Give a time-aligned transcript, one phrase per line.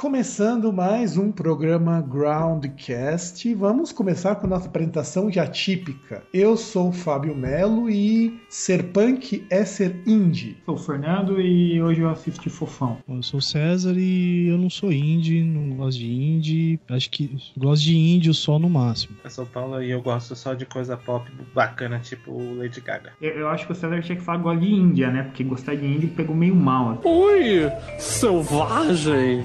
[0.00, 3.54] Começando mais um programa Groundcast.
[3.54, 6.22] Vamos começar com a nossa apresentação já típica.
[6.32, 10.56] Eu sou o Fábio Melo e ser punk é ser indie.
[10.64, 12.96] Sou o Fernando e hoje eu assisti Fofão.
[13.06, 16.80] Eu sou o César e eu não sou indie, não gosto de indie.
[16.88, 19.18] Acho que gosto de indie só no máximo.
[19.22, 23.12] Eu sou o Paulo e eu gosto só de coisa pop bacana, tipo Lady Gaga.
[23.20, 25.24] Eu, eu acho que o César tinha que falar gosta de Índia, né?
[25.24, 26.92] Porque gostar de indie pegou meio mal.
[26.92, 27.02] assim.
[27.04, 29.44] Oi, selvagem!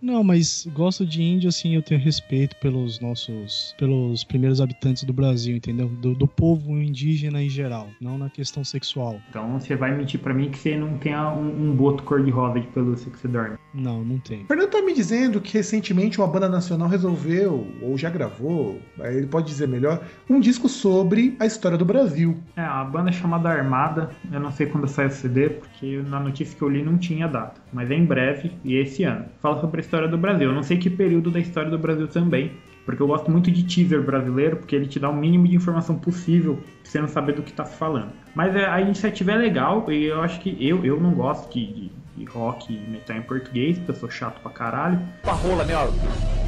[0.00, 5.12] Não, mas gosto de índio, assim, eu tenho respeito pelos nossos, pelos primeiros habitantes do
[5.12, 5.88] Brasil, entendeu?
[5.88, 9.20] Do, do povo indígena em geral, não na questão sexual.
[9.30, 12.66] Então você vai mentir pra mim que você não tem um, um boto cor-de-rosa de
[12.68, 13.56] pelúcia que você dorme.
[13.74, 14.42] Não, não tem.
[14.42, 19.16] O Fernando tá me dizendo que recentemente uma banda nacional resolveu, ou já gravou, aí
[19.16, 22.36] ele pode dizer melhor, um disco sobre a história do Brasil.
[22.56, 26.20] É, a banda é chamada Armada, eu não sei quando sai o CD, porque na
[26.20, 29.26] notícia que eu li não tinha data, mas é em breve e esse ano.
[29.40, 32.08] Fala sobre a história do Brasil, eu não sei que período da história do Brasil
[32.08, 32.52] também,
[32.84, 35.96] porque eu gosto muito de teaser brasileiro, porque ele te dá o mínimo de informação
[35.96, 38.12] possível, pra você não saber do que tá se falando.
[38.34, 41.66] Mas é, a iniciativa é legal, e eu acho que eu, eu não gosto de,
[41.66, 45.34] de, de rock e metal em português, porque eu sou chato pra caralho, Com a
[45.34, 45.94] rola, meu,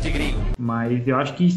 [0.01, 0.41] de gringo.
[0.59, 1.49] mas eu acho que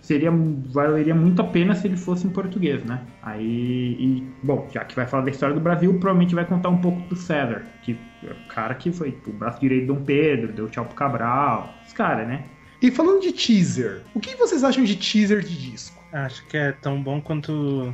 [0.00, 3.00] seria valeria muito a pena se ele fosse em português, né?
[3.22, 6.78] Aí, e, bom, já que vai falar da história do Brasil, provavelmente vai contar um
[6.78, 10.68] pouco do César, que o cara que foi o braço direito de Dom Pedro, deu
[10.68, 12.44] tchau pro Cabral, os caras, né?
[12.80, 16.02] E falando de teaser, o que vocês acham de teaser de disco?
[16.12, 17.92] Acho que é tão bom quanto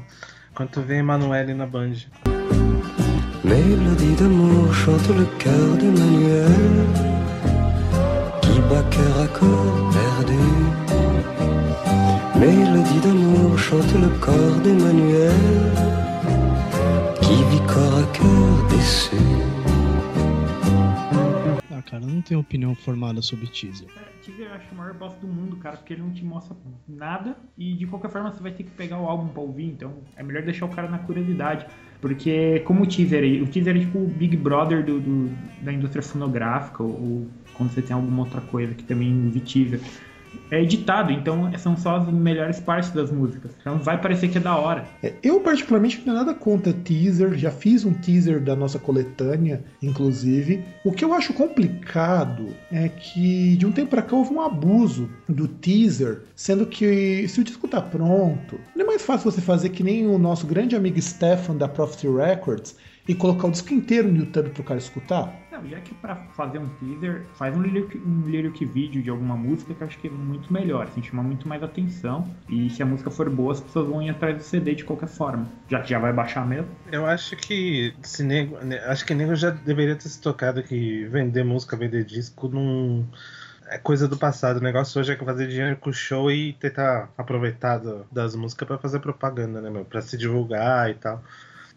[0.55, 1.95] quanto ver Emanuele na Band.
[3.43, 6.49] Mélodie d'amour chante le cœur d'Emmanuel
[8.41, 10.39] qui bat cœur à corps perdu.
[12.39, 15.33] Mélodie d'amour chante le corps d'Emmanuel
[17.21, 19.34] qui vit corps à cœur déçu.
[21.95, 23.87] Cara, eu não tenho opinião formada sobre teaser.
[23.97, 26.57] É, Teaser eu acho o maior bosta do mundo, cara, porque ele não te mostra
[26.89, 29.93] nada e de qualquer forma você vai ter que pegar o álbum pra ouvir, então
[30.17, 31.65] é melhor deixar o cara na curiosidade.
[32.01, 35.31] Porque como o teaser, o teaser é tipo o Big Brother do, do-
[35.63, 39.79] da indústria fonográfica, ou, ou quando você tem alguma outra coisa que também usa teaser.
[40.51, 43.53] É editado, então são só as melhores partes das músicas.
[43.61, 44.85] Então vai parecer que é da hora.
[45.03, 49.65] É, Eu, particularmente, não tenho nada contra teaser, já fiz um teaser da nossa coletânea,
[49.83, 50.65] inclusive.
[50.85, 55.09] O que eu acho complicado é que, de um tempo pra cá, houve um abuso
[55.29, 59.71] do teaser, sendo que se o disco tá pronto, não é mais fácil você fazer
[59.71, 64.11] que nem o nosso grande amigo Stefan da Prophecy Records e colocar o disco inteiro
[64.11, 65.44] no YouTube pro cara escutar?
[65.55, 69.37] Não, já que pra fazer um teaser, faz um lyric, um lyric vídeo de alguma
[69.37, 72.29] música que eu acho que é muito melhor, assim, chama muito mais atenção.
[72.49, 75.09] E se a música for boa, as pessoas vão ir atrás do CD de qualquer
[75.09, 75.49] forma.
[75.69, 76.69] Já já vai baixar mesmo.
[76.91, 81.05] Eu acho que se nego, ne- acho que nego já deveria ter se tocado que
[81.05, 83.07] vender música, vender disco não
[83.69, 84.57] é coisa do passado.
[84.57, 88.79] O negócio hoje é fazer dinheiro com o show e tentar aproveitar das músicas pra
[88.79, 89.85] fazer propaganda, né, meu?
[89.85, 91.23] Pra se divulgar e tal.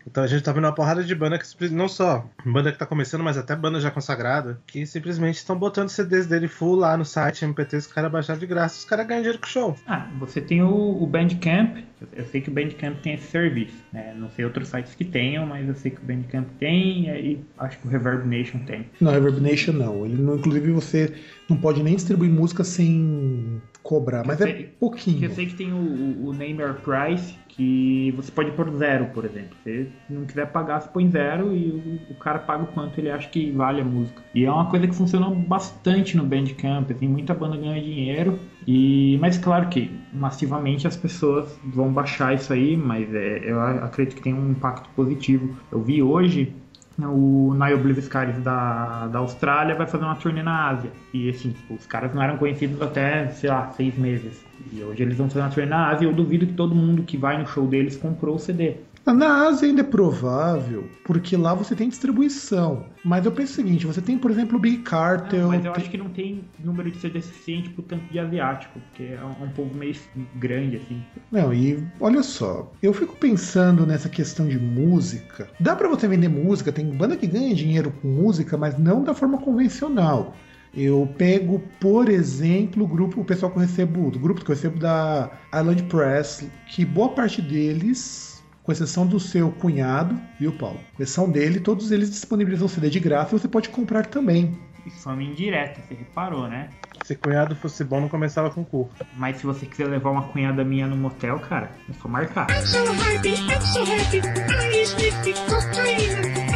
[0.09, 2.85] Então a gente tá vendo uma porrada de banda que não só banda que tá
[2.85, 7.03] começando, mas até banda já consagrada, que simplesmente estão botando CDs dele full lá no
[7.05, 9.75] site MPT, os caras baixaram de graça, os caras ganham dinheiro com o show.
[9.85, 10.69] Ah, você tem o,
[11.03, 11.77] o Bandcamp.
[12.01, 13.75] Eu- Eu sei que o Bandcamp tem esse serviço.
[13.91, 14.13] Né?
[14.17, 17.45] Não sei outros sites que tenham, mas eu sei que o Bandcamp tem e aí
[17.57, 18.85] acho que o Reverb Nation tem.
[19.01, 20.05] Não, Reverb Nation não.
[20.05, 21.13] Ele não, inclusive você
[21.49, 25.23] não pode nem distribuir música sem cobrar, mas é sei- Que pouquinho.
[25.23, 29.55] eu sei que tem o, o, Name Price, que você pode pôr zero, por exemplo.
[29.63, 33.09] Se não quiser pagar, você põe zero e o, o cara paga o quanto ele
[33.09, 34.21] acha que vale a música.
[34.35, 38.37] E é uma coisa que funciona bastante no Bandcamp, tem muita banda ganha dinheiro.
[38.67, 44.17] E, mas claro que massivamente as pessoas vão baixar isso aí, mas é, eu acredito
[44.17, 45.55] que tem um impacto positivo.
[45.71, 46.53] Eu vi hoje
[46.99, 50.91] o Nile Blizzcaris da, da Austrália vai fazer uma turnê na Ásia.
[51.13, 54.43] E assim, tipo, os caras não eram conhecidos até, sei lá, seis meses.
[54.73, 57.15] E hoje eles vão fazer uma turnê na Ásia eu duvido que todo mundo que
[57.17, 58.77] vai no show deles comprou o CD.
[59.13, 62.85] Na Ásia ainda é provável, porque lá você tem distribuição.
[63.03, 65.43] Mas eu penso o seguinte, você tem, por exemplo, o Big Cartel.
[65.43, 68.19] Não, mas eu tem- acho que não tem número de CD suficiente pro tanto de
[68.19, 69.95] asiático, porque é um, um povo meio
[70.35, 71.01] grande, assim.
[71.31, 75.47] Não, e olha só, eu fico pensando nessa questão de música.
[75.59, 79.13] Dá pra você vender música, tem banda que ganha dinheiro com música, mas não da
[79.13, 80.35] forma convencional.
[80.75, 84.55] Eu pego, por exemplo, o grupo, o pessoal que eu recebo, do grupo que eu
[84.55, 88.26] recebo da Island Press, que boa parte deles,
[88.67, 90.77] com exceção do seu cunhado, viu, Paulo?
[90.93, 94.59] Com exceção dele, todos eles disponibilizam CD de graça e você pode comprar também.
[94.85, 96.69] Isso foi uma indireta, você reparou, né?
[97.05, 98.89] Se cunhado fosse bom, não começava com cu.
[99.15, 102.47] Mas se você quiser levar uma cunhada minha no motel, cara, é só marcar.
[102.49, 104.17] I'm so happy, I'm so happy.
[104.17, 106.46] I sniffed cocaína.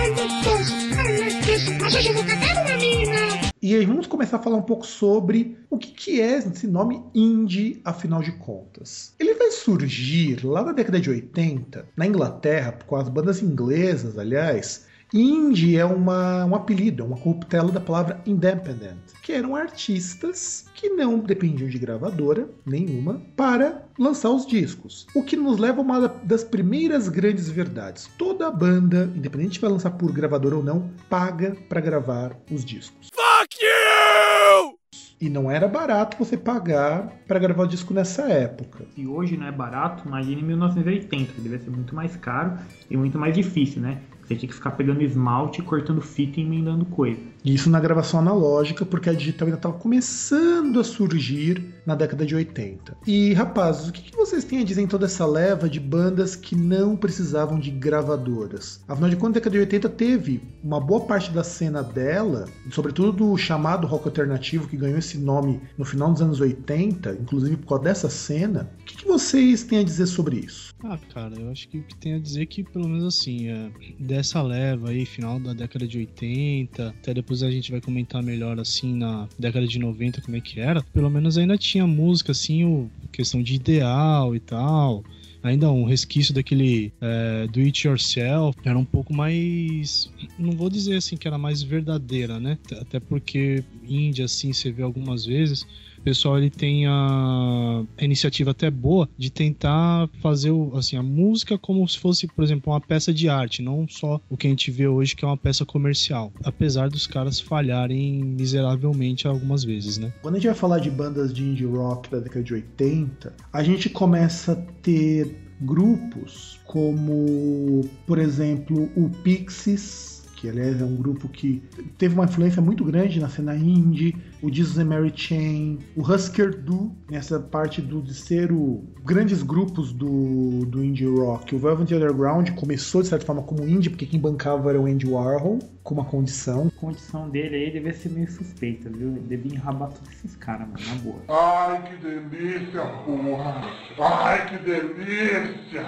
[3.61, 7.03] E aí vamos começar a falar um pouco sobre o que, que é esse nome
[7.13, 9.13] indie, afinal de contas.
[9.19, 14.87] Ele vai surgir lá na década de 80, na Inglaterra, com as bandas inglesas, aliás,
[15.13, 20.89] Indie é uma, um apelido, é uma corruptela da palavra independent, que eram artistas que
[20.89, 25.05] não dependiam de gravadora nenhuma para lançar os discos.
[25.13, 28.09] O que nos leva a uma das primeiras grandes verdades.
[28.17, 33.09] Toda banda, independente se vai lançar por gravadora ou não, paga para gravar os discos.
[33.13, 34.77] Fuck you!
[35.19, 38.85] E não era barato você pagar para gravar o disco nessa época.
[38.95, 42.57] Se hoje não é barato, imagine em 1980, que devia ser muito mais caro
[42.89, 44.01] e muito mais difícil, né?
[44.31, 47.19] Você tinha que ficar pegando esmalte, cortando fita e emendando coisa.
[47.43, 52.35] Isso na gravação analógica, porque a digital ainda estava começando a surgir na década de
[52.35, 52.97] 80.
[53.05, 56.55] E, rapazes, o que, vocês têm a dizer em toda essa leva de bandas que
[56.55, 58.83] não precisavam de gravadoras?
[58.87, 63.11] Afinal de contas, a década de 80 teve uma boa parte da cena dela, sobretudo
[63.11, 67.67] do chamado rock alternativo, que ganhou esse nome no final dos anos 80, inclusive por
[67.67, 68.71] causa dessa cena.
[68.81, 70.73] O que, que vocês têm a dizer sobre isso?
[70.83, 73.49] Ah, cara, eu acho que o que tem a dizer é que, pelo menos assim,
[73.49, 78.21] é, dessa leva aí, final da década de 80, até depois a gente vai comentar
[78.21, 82.31] melhor, assim, na década de 90, como é que era, pelo menos ainda tinha música,
[82.31, 85.03] assim, o, questão de ideal e tal,
[85.43, 90.97] ainda um resquício daquele é, do it yourself era um pouco mais não vou dizer
[90.97, 92.57] assim que era mais verdadeira né?
[92.79, 95.65] Até porque índia assim você vê algumas vezes
[96.01, 101.03] o pessoal ele tem a, a iniciativa até boa de tentar fazer o, assim, a
[101.03, 104.49] música como se fosse, por exemplo, uma peça de arte, não só o que a
[104.49, 106.33] gente vê hoje que é uma peça comercial.
[106.43, 110.11] Apesar dos caras falharem miseravelmente algumas vezes, né?
[110.23, 113.63] Quando a gente vai falar de bandas de indie rock da década de 80, a
[113.63, 121.29] gente começa a ter grupos como, por exemplo, o Pixies, que aliás é um grupo
[121.29, 121.61] que
[121.99, 126.57] teve uma influência muito grande na cena indie, o Jesus and Mary Chain, o Husker
[126.57, 131.53] Du, nessa parte do, de ser o grandes grupos do, do indie rock.
[131.53, 135.07] O Velvet Underground começou de certa forma como indie, porque quem bancava era o Andy
[135.07, 136.71] Warhol, com uma condição.
[136.75, 139.09] A condição dele aí devia ser meio suspeita, viu?
[139.09, 141.21] Ele devia enrabar todos esses caras, mano, na boa.
[141.27, 143.61] Ai, que delícia, porra!
[143.99, 145.85] Ai, que delícia!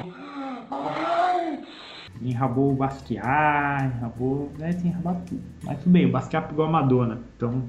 [0.70, 1.60] Ai!
[2.22, 4.52] Enrabou o Basquiat, enrabou.
[4.58, 5.42] Né, tem enrabado tudo.
[5.64, 7.64] Mas tudo bem, o Basquiat pegou a Madonna, então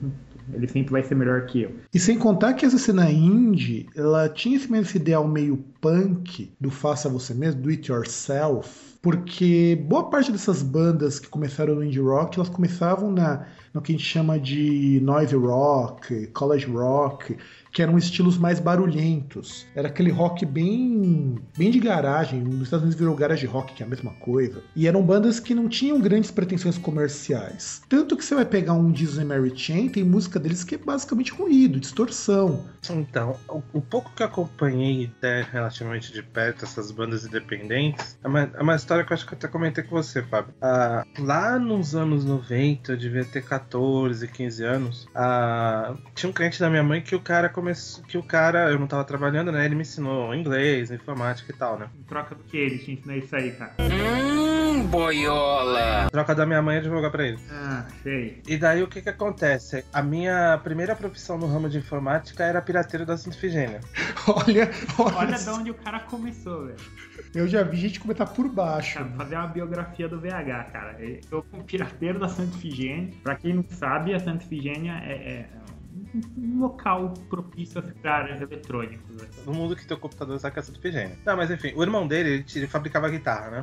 [0.52, 1.72] ele sempre vai ser melhor que eu.
[1.92, 6.70] E sem contar que essa cena indie, ela tinha esse mesmo ideal meio punk do
[6.70, 12.00] faça você mesmo, do it yourself, porque boa parte dessas bandas que começaram no indie
[12.00, 17.36] rock, elas começavam na no que a gente chama de noise rock, college rock,
[17.74, 19.66] que eram estilos mais barulhentos.
[19.74, 22.40] Era aquele rock bem, bem de garagem.
[22.40, 24.62] Nos Estados Unidos virou garage rock, que é a mesma coisa.
[24.76, 27.82] E eram bandas que não tinham grandes pretensões comerciais.
[27.88, 31.32] Tanto que você vai pegar um Disney Mary Chain, tem música deles que é basicamente
[31.32, 32.64] ruído, distorção.
[32.88, 33.36] Então,
[33.72, 38.62] o, pouco que eu acompanhei até relativamente de perto essas bandas independentes, é uma, é
[38.62, 40.54] uma história que eu acho que eu até comentei com você, Fábio.
[40.62, 46.60] Ah, lá nos anos 90, eu devia ter 14, 15 anos, ah, tinha um cliente
[46.60, 47.63] da minha mãe que o cara começou.
[48.06, 49.64] Que o cara, eu não tava trabalhando, né?
[49.64, 51.88] Ele me ensinou inglês, informática e tal, né?
[51.98, 53.74] Em troca do que ele te ensinou isso aí, cara?
[53.80, 56.08] Hum, boiola.
[56.10, 57.38] Troca da minha mãe é divulgar pra ele.
[57.50, 58.42] Ah, sei.
[58.46, 59.84] E daí o que que acontece?
[59.92, 63.80] A minha primeira profissão no ramo de informática era pirateiro da Santa Ifigênia.
[64.26, 66.76] Olha, olha, Olha de onde o cara começou, velho.
[67.34, 68.96] eu já vi gente comentar por baixo.
[68.98, 70.96] Cara, fazer uma biografia do VH, cara.
[71.30, 73.12] Eu um pirateiro da Santa Ifigênia.
[73.22, 75.46] Pra quem não sabe, a Santa Ifigênia é, é
[76.36, 79.16] um local propício a áreas eletrônicos.
[79.16, 79.28] né?
[79.46, 81.16] No mundo que teu computador saca essa Ifigênia.
[81.24, 83.62] Não, mas enfim, o irmão dele, ele, ele fabricava guitarra, né?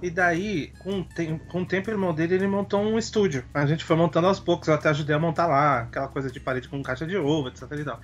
[0.00, 3.44] E daí, com, tem- com o tempo, o irmão dele, ele montou um estúdio.
[3.52, 6.38] A gente foi montando aos poucos, eu até ajudei a montar lá, aquela coisa de
[6.40, 8.00] parede com caixa de ovo, etc e tal.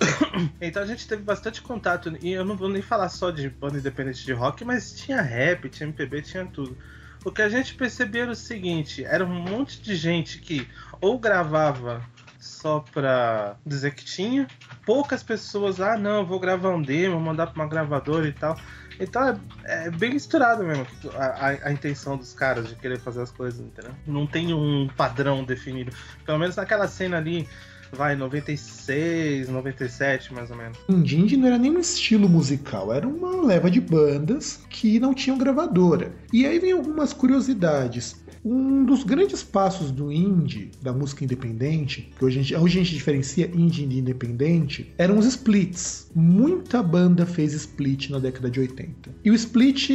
[0.60, 3.78] Então a gente teve bastante contato, e eu não vou nem falar só de banda
[3.78, 6.76] independente de rock, mas tinha rap, tinha MPB, tinha tudo.
[7.24, 10.66] O que a gente percebeu era o seguinte: era um monte de gente que
[11.00, 12.02] ou gravava
[12.42, 14.48] só pra dizer que tinha,
[14.84, 18.58] poucas pessoas, ah não, eu vou gravar um demo, mandar pra uma gravadora e tal.
[19.00, 23.22] Então é, é bem misturado mesmo a, a- a intenção dos caras de querer fazer
[23.22, 23.92] as coisas, entendeu?
[24.06, 25.92] Não tem um padrão definido.
[26.26, 27.48] Pelo menos naquela cena ali,
[27.92, 30.78] vai, 96, 97 mais ou menos.
[30.88, 35.38] Indie não era nem um estilo musical, era uma leva de bandas que não tinham
[35.38, 36.12] gravadora.
[36.32, 38.21] E aí vem algumas curiosidades.
[38.44, 42.82] Um dos grandes passos do indie, da música independente, que hoje a gente, hoje a
[42.82, 46.10] gente diferencia indie e independente, eram os splits.
[46.14, 49.14] Muita banda fez split na década de 80.
[49.24, 49.90] E o split,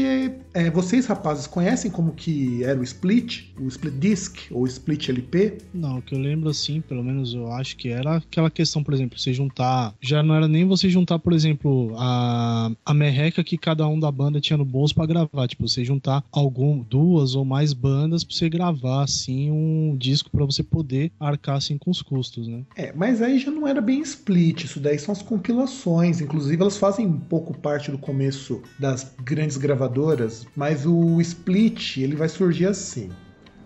[0.53, 3.51] é, vocês rapazes conhecem como que era o split?
[3.59, 5.57] O split disc ou split LP?
[5.73, 8.93] Não, o que eu lembro assim, pelo menos eu acho que era aquela questão, por
[8.93, 9.93] exemplo, você juntar.
[9.99, 14.11] Já não era nem você juntar, por exemplo, a, a merreca que cada um da
[14.11, 15.47] banda tinha no bolso para gravar.
[15.47, 20.45] Tipo, você juntar algum, duas ou mais bandas pra você gravar, assim, um disco para
[20.45, 22.63] você poder arcar, assim, com os custos, né?
[22.75, 26.21] É, mas aí já não era bem split, isso daí são as compilações.
[26.21, 32.15] Inclusive, elas fazem um pouco parte do começo das grandes gravadoras, mas o split, ele
[32.15, 33.09] vai surgir assim.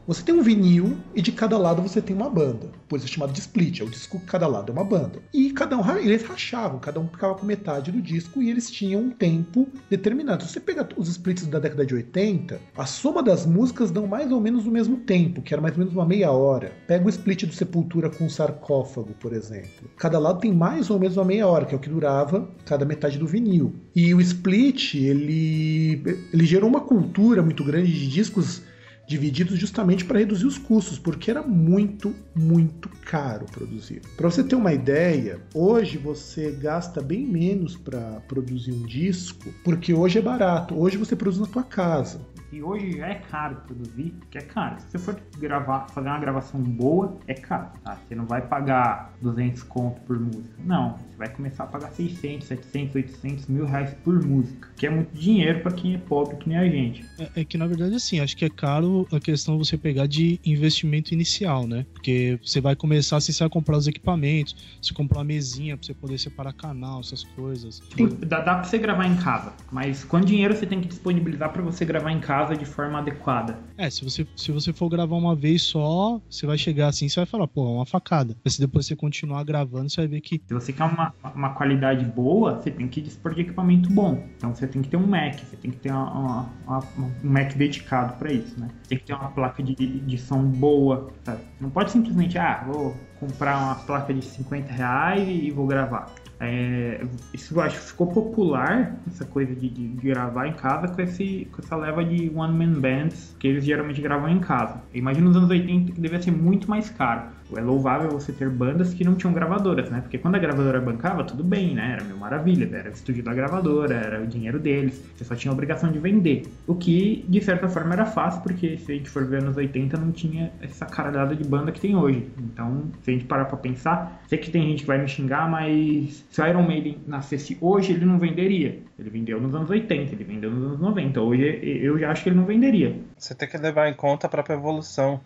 [0.08, 2.72] Você tem um vinil e de cada lado você tem uma banda.
[2.90, 5.20] Por isso é chamado de split, é o disco que cada lado é uma banda.
[5.32, 9.02] E cada um, eles rachavam, cada um ficava com metade do disco e eles tinham
[9.02, 10.44] um tempo determinado.
[10.44, 14.32] Se você pega os splits da década de 80, a soma das músicas dão mais
[14.32, 16.74] ou menos o mesmo tempo, que era mais ou menos uma meia hora.
[16.88, 19.90] Pega o split do Sepultura com o sarcófago, por exemplo.
[19.98, 22.86] Cada lado tem mais ou menos uma meia hora, que é o que durava cada
[22.86, 23.76] metade do vinil.
[23.96, 26.02] E o split, ele,
[26.34, 28.64] ele gerou uma cultura muito grande de discos
[29.12, 34.02] divididos justamente para reduzir os custos, porque era muito, muito caro produzir.
[34.16, 39.94] Para você ter uma ideia, hoje você gasta bem menos para produzir um disco, porque
[39.94, 40.80] hoje é barato.
[40.80, 42.22] Hoje você produz na tua casa.
[42.52, 44.78] E hoje já é caro produzir, que é caro.
[44.80, 47.98] Se você for gravar, fazer uma gravação boa, é caro, tá?
[48.08, 50.54] Você não vai pagar 200 conto por música.
[50.60, 55.14] Não, vai começar a pagar 600, 700, 800 mil reais por música, que é muito
[55.14, 57.06] dinheiro para quem é pobre que nem a gente.
[57.20, 60.40] É, é, que na verdade assim, acho que é caro a questão você pegar de
[60.44, 61.86] investimento inicial, né?
[61.94, 65.86] Porque você vai começar assim, você vai comprar os equipamentos, você comprar uma mesinha para
[65.86, 67.84] você poder separar canal, essas coisas.
[68.26, 71.62] Dá, dá para você gravar em casa, mas quanto dinheiro você tem que disponibilizar para
[71.62, 73.60] você gravar em casa de forma adequada.
[73.78, 77.20] É, se você, se você for gravar uma vez só, você vai chegar assim, você
[77.20, 78.36] vai falar, pô, é uma facada.
[78.44, 80.42] Mas se depois você continuar gravando, você vai ver que.
[80.48, 84.28] Se você quer uma, uma qualidade boa, você tem que dispor de equipamento bom.
[84.38, 87.54] Então você tem que ter um Mac, você tem que ter uma, uma, um Mac
[87.54, 88.68] dedicado para isso, né?
[88.88, 91.10] Tem que ter uma placa de, de som boa.
[91.24, 91.42] Sabe?
[91.60, 96.12] Não pode simplesmente, ah, vou comprar uma placa de 50 reais e vou gravar.
[96.40, 101.00] É, isso eu acho que ficou popular, essa coisa de, de, gravar em casa com,
[101.00, 104.82] esse, com essa leva de one-man bands que eles geralmente gravam em casa.
[104.92, 108.94] Imagina nos anos 80 que devia ser muito mais caro é louvável você ter bandas
[108.94, 110.02] que não tinham gravadoras, né?
[110.02, 111.94] Porque quando a gravadora bancava, tudo bem, né?
[111.94, 115.52] Era mil maravilha, era o estúdio da gravadora, era o dinheiro deles, você só tinha
[115.52, 116.44] a obrigação de vender.
[116.68, 119.98] O que, de certa forma, era fácil, porque se a gente for ver anos 80,
[119.98, 122.28] não tinha essa caralhada de banda que tem hoje.
[122.38, 125.50] Então, se a gente parar pra pensar, sei que tem gente que vai me xingar,
[125.50, 128.80] mas se o Iron Maiden nascesse hoje, ele não venderia.
[128.98, 131.22] Ele vendeu nos anos 80, ele vendeu nos anos 90.
[131.22, 132.96] Hoje eu já acho que ele não venderia.
[133.18, 135.20] Você tem que levar em conta a própria evolução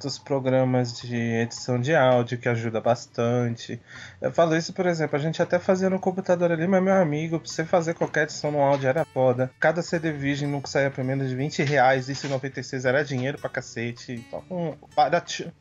[0.00, 3.80] dos programas de edição de áudio, que ajuda bastante.
[4.20, 7.38] Eu falo isso, por exemplo, a gente até fazia no computador ali, mas meu amigo,
[7.38, 9.50] pra você fazer qualquer edição no áudio era foda.
[9.58, 13.38] Cada CD Virgin nunca saía por menos de 20 reais, isso em 96 era dinheiro
[13.38, 14.12] pra cacete.
[14.12, 14.76] Então,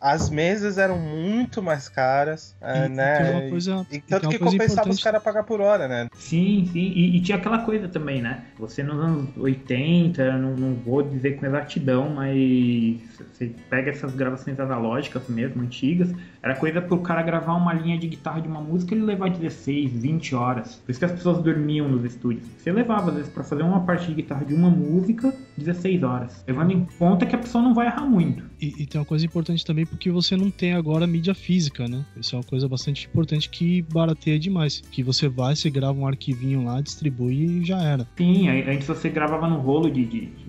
[0.02, 3.50] as mesas eram muito mais caras, uh, né?
[3.50, 4.96] Coisa, e tanto que compensava importante.
[4.96, 6.10] os caras pagar por hora, né?
[6.16, 6.92] Sim, sim.
[6.96, 8.46] E, e, tinha aquela coisa também, né?
[8.58, 14.60] Você nos anos 80, não, não vou dizer com exatidão, mas você pega essas gravações
[14.60, 18.96] analógicas mesmo, antigas, era coisa pro cara gravar uma linha de guitarra de uma música
[18.96, 20.76] e levar 16, 20 horas.
[20.76, 22.48] Por isso que as pessoas dormiam nos estúdios.
[22.58, 26.44] Você levava, às vezes, pra fazer uma parte de guitarra de uma música, 16 horas.
[26.48, 28.44] Levando em conta que a pessoa não vai errar muito.
[28.62, 32.04] E, e tem uma coisa importante também, porque você não tem agora mídia física, né?
[32.16, 34.82] Isso é uma coisa bastante importante que barateia demais.
[34.92, 38.08] Que você vai, você grava um arquivinho lá, distribui e já era.
[38.18, 40.47] Sim, antes você gravava no rolo de, de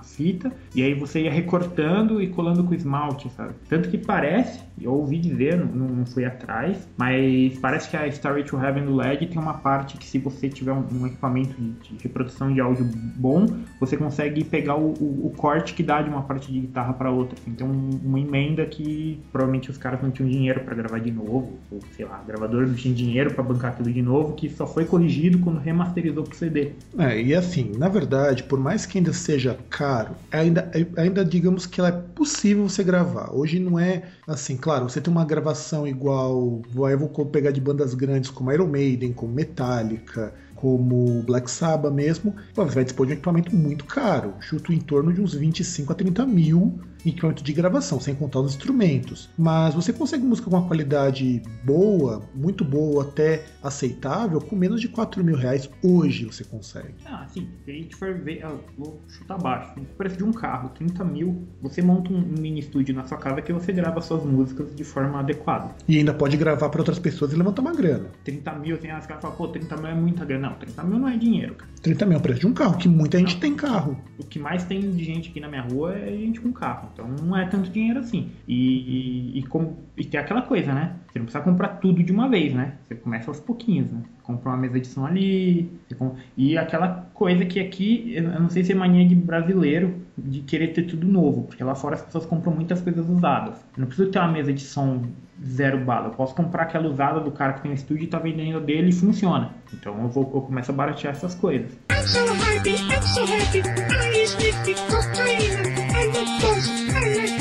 [0.00, 3.54] na fita, e aí você ia recortando e colando com esmalte, sabe?
[3.68, 8.44] Tanto que parece, eu ouvi dizer, não, não fui atrás, mas parece que a Starry
[8.44, 11.96] to Heaven do LED tem uma parte que se você tiver um, um equipamento de,
[11.96, 13.46] de, reprodução de áudio bom,
[13.78, 17.10] você consegue pegar o, o, o corte que dá de uma parte de guitarra para
[17.10, 17.36] outra.
[17.38, 17.54] Assim.
[18.02, 22.06] Uma emenda que provavelmente os caras não tinham dinheiro para gravar de novo, ou sei
[22.06, 25.38] lá, a gravadora não tinha dinheiro para bancar aquilo de novo, que só foi corrigido
[25.38, 26.72] quando remasterizou pro CD.
[26.98, 29.89] É, e assim, na verdade, por mais que ainda seja caro,
[30.30, 33.30] ainda, ainda digamos que ela é possível você gravar.
[33.32, 37.94] Hoje não é assim, claro, você tem uma gravação igual, eu vou pegar de bandas
[37.94, 43.14] grandes como Iron Maiden, como Metallica, como Black Sabbath mesmo, você vai dispor de um
[43.14, 46.78] equipamento muito caro, chuto em torno de uns 25 a 30 mil
[47.08, 49.28] equipamento de gravação, sem contar os instrumentos.
[49.36, 54.88] Mas você consegue música com uma qualidade boa, muito boa, até aceitável, com menos de
[54.88, 56.94] 4 mil reais hoje você consegue.
[57.04, 58.44] Ah, sim, se a gente for ver,
[58.76, 59.72] vou chutar baixo.
[59.78, 63.42] O preço de um carro, 30 mil, você monta um mini estúdio na sua casa
[63.42, 65.74] que você grava suas músicas de forma adequada.
[65.88, 68.10] E ainda pode gravar para outras pessoas e levantar uma grana.
[68.24, 70.50] 30 mil, tem as caras falam, pô, 30 mil é muita grana.
[70.50, 71.70] Não, 30 mil não é dinheiro, cara.
[71.82, 73.96] 30 mil é o preço de um carro, que muita gente tem carro.
[74.18, 76.89] O que mais tem de gente aqui na minha rua é gente com carro.
[76.92, 78.30] Então não é tanto dinheiro assim.
[78.46, 80.94] E, e, e como, e tem aquela coisa, né?
[81.10, 82.74] Você não precisa comprar tudo de uma vez, né?
[82.86, 84.00] Você começa aos pouquinhos, né?
[84.22, 85.70] Compra uma mesa de som ali.
[85.98, 90.40] com- E aquela coisa que aqui, eu não sei se é mania de brasileiro de
[90.40, 91.44] querer ter tudo novo.
[91.44, 93.56] Porque lá fora as pessoas compram muitas coisas usadas.
[93.76, 95.02] Eu não preciso ter uma mesa de som
[95.44, 96.08] zero bala.
[96.08, 98.90] Eu posso comprar aquela usada do cara que tem um estúdio e tá vendendo dele
[98.90, 99.50] e funciona.
[99.74, 101.72] Então eu, vou, eu começo a baratear essas coisas.
[101.90, 103.60] I'm so happy, I'm so happy.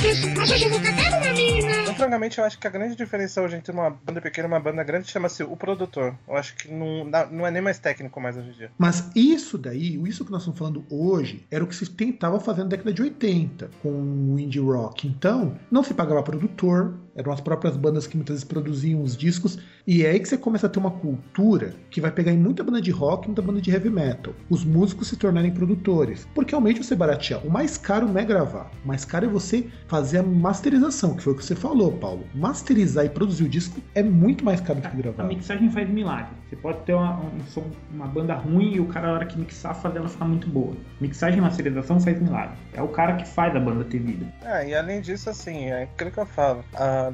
[0.10, 1.82] Uma mina.
[1.84, 4.60] Então, francamente, eu acho que a grande diferença hoje entre uma banda pequena e uma
[4.60, 6.16] banda grande chama-se o produtor.
[6.28, 8.72] Eu acho que não, não é nem mais técnico mais hoje em dia.
[8.75, 12.63] Mas isso daí, isso que nós estamos falando hoje, era o que se tentava fazer
[12.63, 15.08] na década de 80 com o indie rock.
[15.08, 19.58] Então, não se pagava produtor, eram as próprias bandas que muitas vezes produziam os discos,
[19.86, 22.63] e é aí que você começa a ter uma cultura que vai pegar em muita
[22.63, 24.34] banda de rock e muita banda de heavy metal.
[24.50, 26.28] Os músicos se tornarem produtores.
[26.36, 27.46] Porque realmente você baratear.
[27.46, 31.24] O mais caro não é gravar, o mais caro é você fazer a masterização, que
[31.24, 32.24] foi o que você falou, Paulo.
[32.36, 35.24] Masterizar e produzir o disco é muito mais caro do que A gravar.
[35.24, 36.32] mixagem faz milagre.
[36.50, 37.63] Você pode ter uma, um som,
[37.94, 40.75] uma banda ruim e o cara, na hora que mixar, fazer ela ficar muito boa.
[41.00, 42.56] Mixagem e masterização faz milagre.
[42.74, 44.25] É o cara que faz a banda ter vida.
[44.44, 46.63] É, e além disso, assim, é aquilo que eu falo.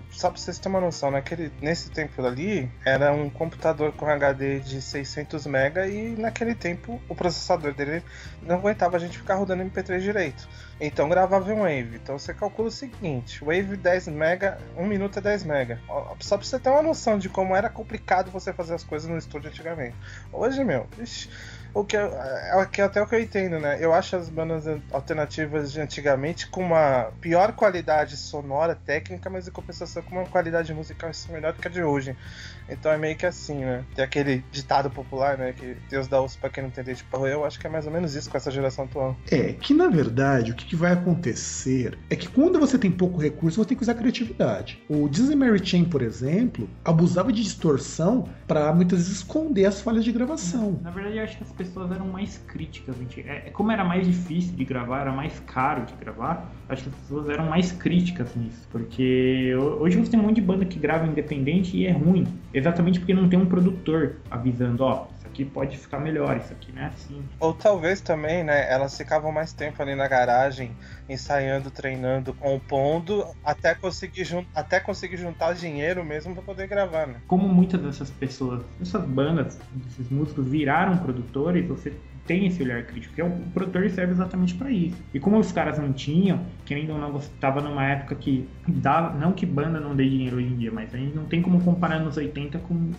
[0.10, 4.60] Só pra vocês terem uma noção, naquele, nesse tempo ali, era um computador com HD
[4.60, 8.04] de 600 MB e naquele tempo o processador dele
[8.42, 10.48] não aguentava a gente ficar rodando MP3 direito.
[10.80, 11.96] Então gravava em Wave.
[11.96, 15.78] Então você calcula o seguinte: Wave 10 MB, 1 minuto é 10 MB.
[16.20, 19.18] Só pra você ter uma noção de como era complicado você fazer as coisas no
[19.18, 19.96] estúdio antigamente.
[20.32, 21.30] Hoje, meu, ixi,
[21.76, 23.78] o que é o que até o que eu entendo, né?
[23.82, 29.52] Eu acho as bandas alternativas de antigamente com uma pior qualidade sonora, técnica, mas em
[29.52, 32.16] compensação com uma qualidade musical assim, melhor do que a de hoje.
[32.70, 33.84] Então é meio que assim, né?
[33.96, 35.54] Tem aquele ditado popular, né?
[35.54, 36.96] Que Deus dá osso pra quem não entender.
[36.96, 39.16] Tipo, eu acho que é mais ou menos isso com essa geração atual.
[39.32, 40.92] É que na verdade o que, que vai
[41.26, 44.82] acontecer é que quando você tem pouco recurso, você tem que usar criatividade.
[44.90, 50.04] O Disney Mary Chain, por exemplo, abusava de distorção para muitas vezes esconder as falhas
[50.04, 50.80] de gravação.
[50.82, 52.96] Na verdade, eu acho que as pessoas eram mais críticas.
[52.98, 53.22] gente.
[53.22, 56.90] É, é como era mais difícil de gravar, era mais caro de gravar, acho que
[56.90, 58.68] as pessoas eram mais críticas nisso.
[58.72, 62.26] Porque ho- hoje você tem um monte de banda que grava independente e é ruim.
[62.56, 66.72] Exatamente porque não tem um produtor avisando, ó, isso aqui pode ficar melhor, isso aqui
[66.72, 67.22] não é assim.
[67.38, 68.72] Ou talvez também, né?
[68.72, 70.72] Elas ficavam mais tempo ali na garagem,
[71.10, 77.22] ensaiando, treinando, compondo, até conseguir, até conseguir juntar dinheiro mesmo pra poder gravar, né?
[77.28, 81.94] Como muitas dessas pessoas, essas bandas, esses músicos viraram produtores, você
[82.26, 84.96] tem esse olhar crítico, porque o produtor serve exatamente para isso.
[85.14, 89.32] E como os caras não tinham, querendo ou não, estava numa época que dava, não
[89.32, 91.96] que banda não dê dinheiro hoje em dia, mas a gente não tem como comparar
[91.96, 92.92] anos 80 com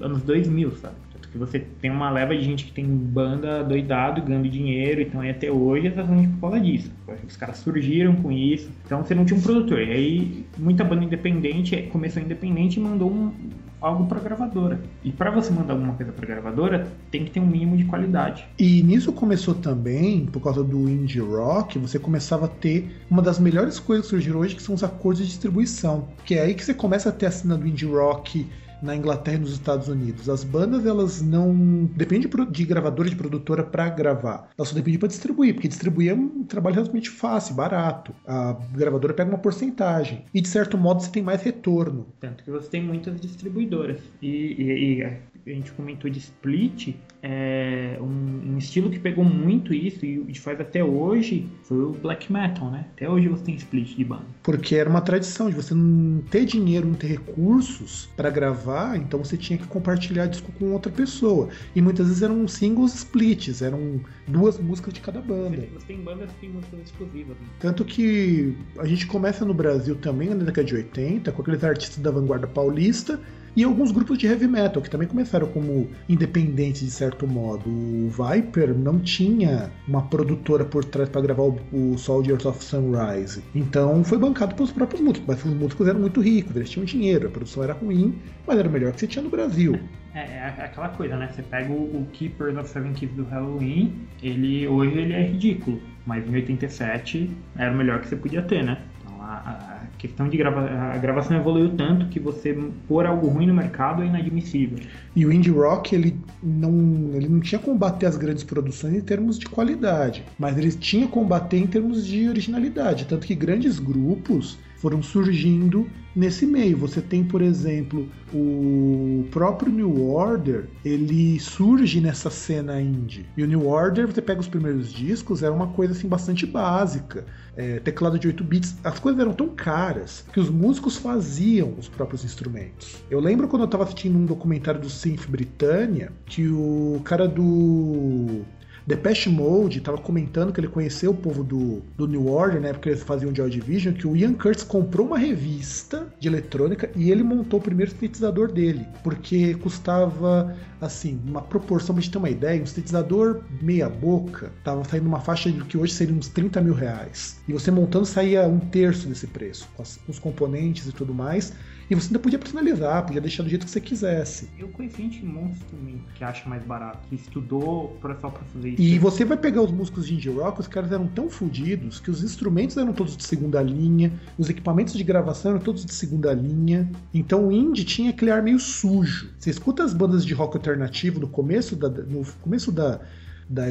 [0.00, 0.96] anos 2000, sabe?
[1.34, 5.30] Que você tem uma leva de gente que tem banda doidado, ganhando dinheiro, então aí
[5.30, 6.92] até hoje é exatamente por causa disso.
[7.26, 9.80] Os caras surgiram com isso, então você não tinha um produtor.
[9.80, 13.32] E aí muita banda independente começou independente e mandou um,
[13.80, 14.80] algo para gravadora.
[15.02, 18.46] E para você mandar alguma coisa para gravadora, tem que ter um mínimo de qualidade.
[18.56, 23.40] E nisso começou também, por causa do indie rock, você começava a ter uma das
[23.40, 26.06] melhores coisas que surgiram hoje, que são os acordos de distribuição.
[26.24, 28.46] Que é aí que você começa a ter a cena do indie rock
[28.84, 30.28] na Inglaterra e nos Estados Unidos.
[30.28, 34.50] As bandas, elas não dependem de, gravadora, de produtora para gravar.
[34.56, 38.14] Elas só dependem para distribuir, porque distribuir é um trabalho relativamente fácil, barato.
[38.26, 40.24] A gravadora pega uma porcentagem.
[40.34, 42.06] E de certo modo você tem mais retorno.
[42.20, 44.00] Tanto que você tem muitas distribuidoras.
[44.20, 49.74] E, e- e a gente comentou de split, é um, um estilo que pegou muito
[49.74, 52.86] isso e faz até hoje foi o black metal, né?
[52.94, 54.24] Até hoje você tem split de banda.
[54.42, 59.18] Porque era uma tradição de você não ter dinheiro, não ter recursos para gravar, então
[59.22, 61.48] você tinha que compartilhar disco com outra pessoa.
[61.74, 65.66] E muitas vezes eram singles splits, eram duas músicas de cada banda.
[65.74, 67.36] Você, tem bandas que tem músicas exclusivas.
[67.38, 67.46] Né?
[67.60, 71.98] Tanto que a gente começa no Brasil também na década de 80, com aqueles artistas
[71.98, 73.20] da vanguarda paulista,
[73.56, 77.68] e alguns grupos de heavy metal que também começaram como independentes de certo modo.
[77.68, 84.02] O Viper não tinha uma produtora por trás para gravar o, Soldiers of Sunrise, então
[84.04, 87.30] foi bancado pelos próprios músicos, mas os músicos eram muito ricos, eles tinham dinheiro, a
[87.30, 89.78] produção era ruim, mas era o melhor que você tinha no Brasil.
[90.14, 91.28] É, é aquela coisa, né?
[91.32, 95.80] Você pega o, o Keepers of Seven Keys do Halloween, ele hoje ele é ridículo,
[96.06, 98.78] mas em 87 era o melhor que você podia ter, né?
[99.24, 102.52] A, a questão de grava a gravação evoluiu tanto que você
[102.86, 104.78] pôr algo ruim no mercado é inadmissível.
[105.16, 109.38] E o indie rock ele não, ele não tinha combater as grandes produções em termos
[109.38, 115.02] de qualidade, mas ele tinha combater em termos de originalidade, tanto que grandes grupos foram
[115.02, 116.76] surgindo nesse meio.
[116.76, 123.24] Você tem, por exemplo, o próprio New Order, ele surge nessa cena indie.
[123.34, 127.24] E o New Order, você pega os primeiros discos, era uma coisa assim bastante básica.
[127.56, 131.88] É, teclado de 8 bits, as coisas eram tão caras que os músicos faziam os
[131.88, 133.02] próprios instrumentos.
[133.10, 138.44] Eu lembro quando eu estava assistindo um documentário do Synth Britânia, que o cara do
[138.86, 142.82] Depeche Mode estava comentando que ele conheceu o povo do, do New Order, na época
[142.82, 147.10] que eles faziam Joy Division, que o Ian Curtis comprou uma revista de eletrônica e
[147.10, 152.28] ele montou o primeiro sintetizador dele, porque custava, assim, uma proporção, pra gente ter uma
[152.28, 156.60] ideia, um sintetizador meia boca, tava saindo uma faixa de que hoje seria uns 30
[156.60, 157.40] mil reais.
[157.48, 161.54] E você montando saía um terço desse preço, com os componentes e tudo mais.
[161.90, 164.48] E você ainda podia personalizar, podia deixar do jeito que você quisesse.
[164.58, 168.82] Eu conheci gente monstro também que acha mais barato, que estudou só pra fazer isso.
[168.82, 172.10] E você vai pegar os músicos de indie rock, os caras eram tão fodidos que
[172.10, 176.32] os instrumentos eram todos de segunda linha, os equipamentos de gravação eram todos de segunda
[176.32, 176.90] linha.
[177.12, 179.30] Então o indie tinha aquele ar meio sujo.
[179.38, 183.00] Você escuta as bandas de rock alternativo no começo da, no começo da,
[183.48, 183.64] da,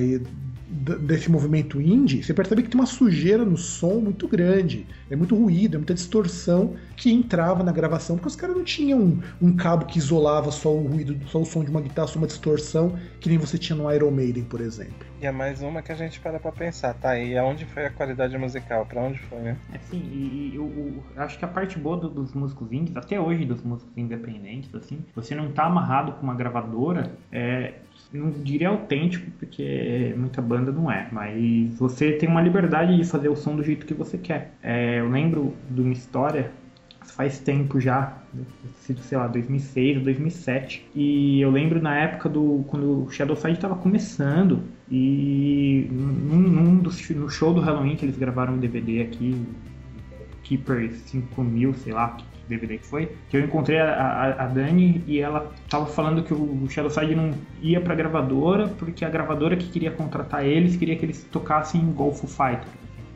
[0.74, 4.88] desse movimento indie, você percebe que tem uma sujeira no som muito grande.
[5.10, 9.00] É muito ruído, é muita distorção que entrava na gravação, porque os caras não tinham
[9.00, 12.18] um, um, cabo que isolava só o ruído, só o som de uma guitarra, só
[12.18, 15.06] uma distorção, que nem você tinha no Iron Maiden, por exemplo.
[15.22, 17.18] E é mais uma que a gente para pra pensar, tá?
[17.18, 18.86] E aonde foi a qualidade musical?
[18.86, 19.58] Pra onde foi, né?
[19.72, 22.96] É sim, e, e eu, eu, acho que a parte boa do, dos músicos indies,
[22.98, 27.76] até hoje dos músicos independentes, assim, você não tá amarrado com uma gravadora, é,
[28.14, 33.30] não diria autêntico, porque muita banda não é, mas você tem uma liberdade de fazer
[33.30, 34.54] o som do jeito que você quer.
[34.62, 36.52] É, eu lembro de uma história,
[37.02, 38.18] faz tempo já,
[38.82, 43.54] sido, sei lá, 2006 ou 2007, e eu lembro na época do quando o Shadowside
[43.54, 49.02] estava começando, e num, num dos, no show do Halloween que eles gravaram um DVD
[49.02, 49.36] aqui,
[50.44, 55.20] Keeper 5000, sei lá, DVD que foi, que eu encontrei a, a, a Dani e
[55.20, 59.92] ela tava falando que o Shadowside não ia pra gravadora porque a gravadora que queria
[59.92, 62.68] contratar eles queria que eles tocassem Golf Fighter.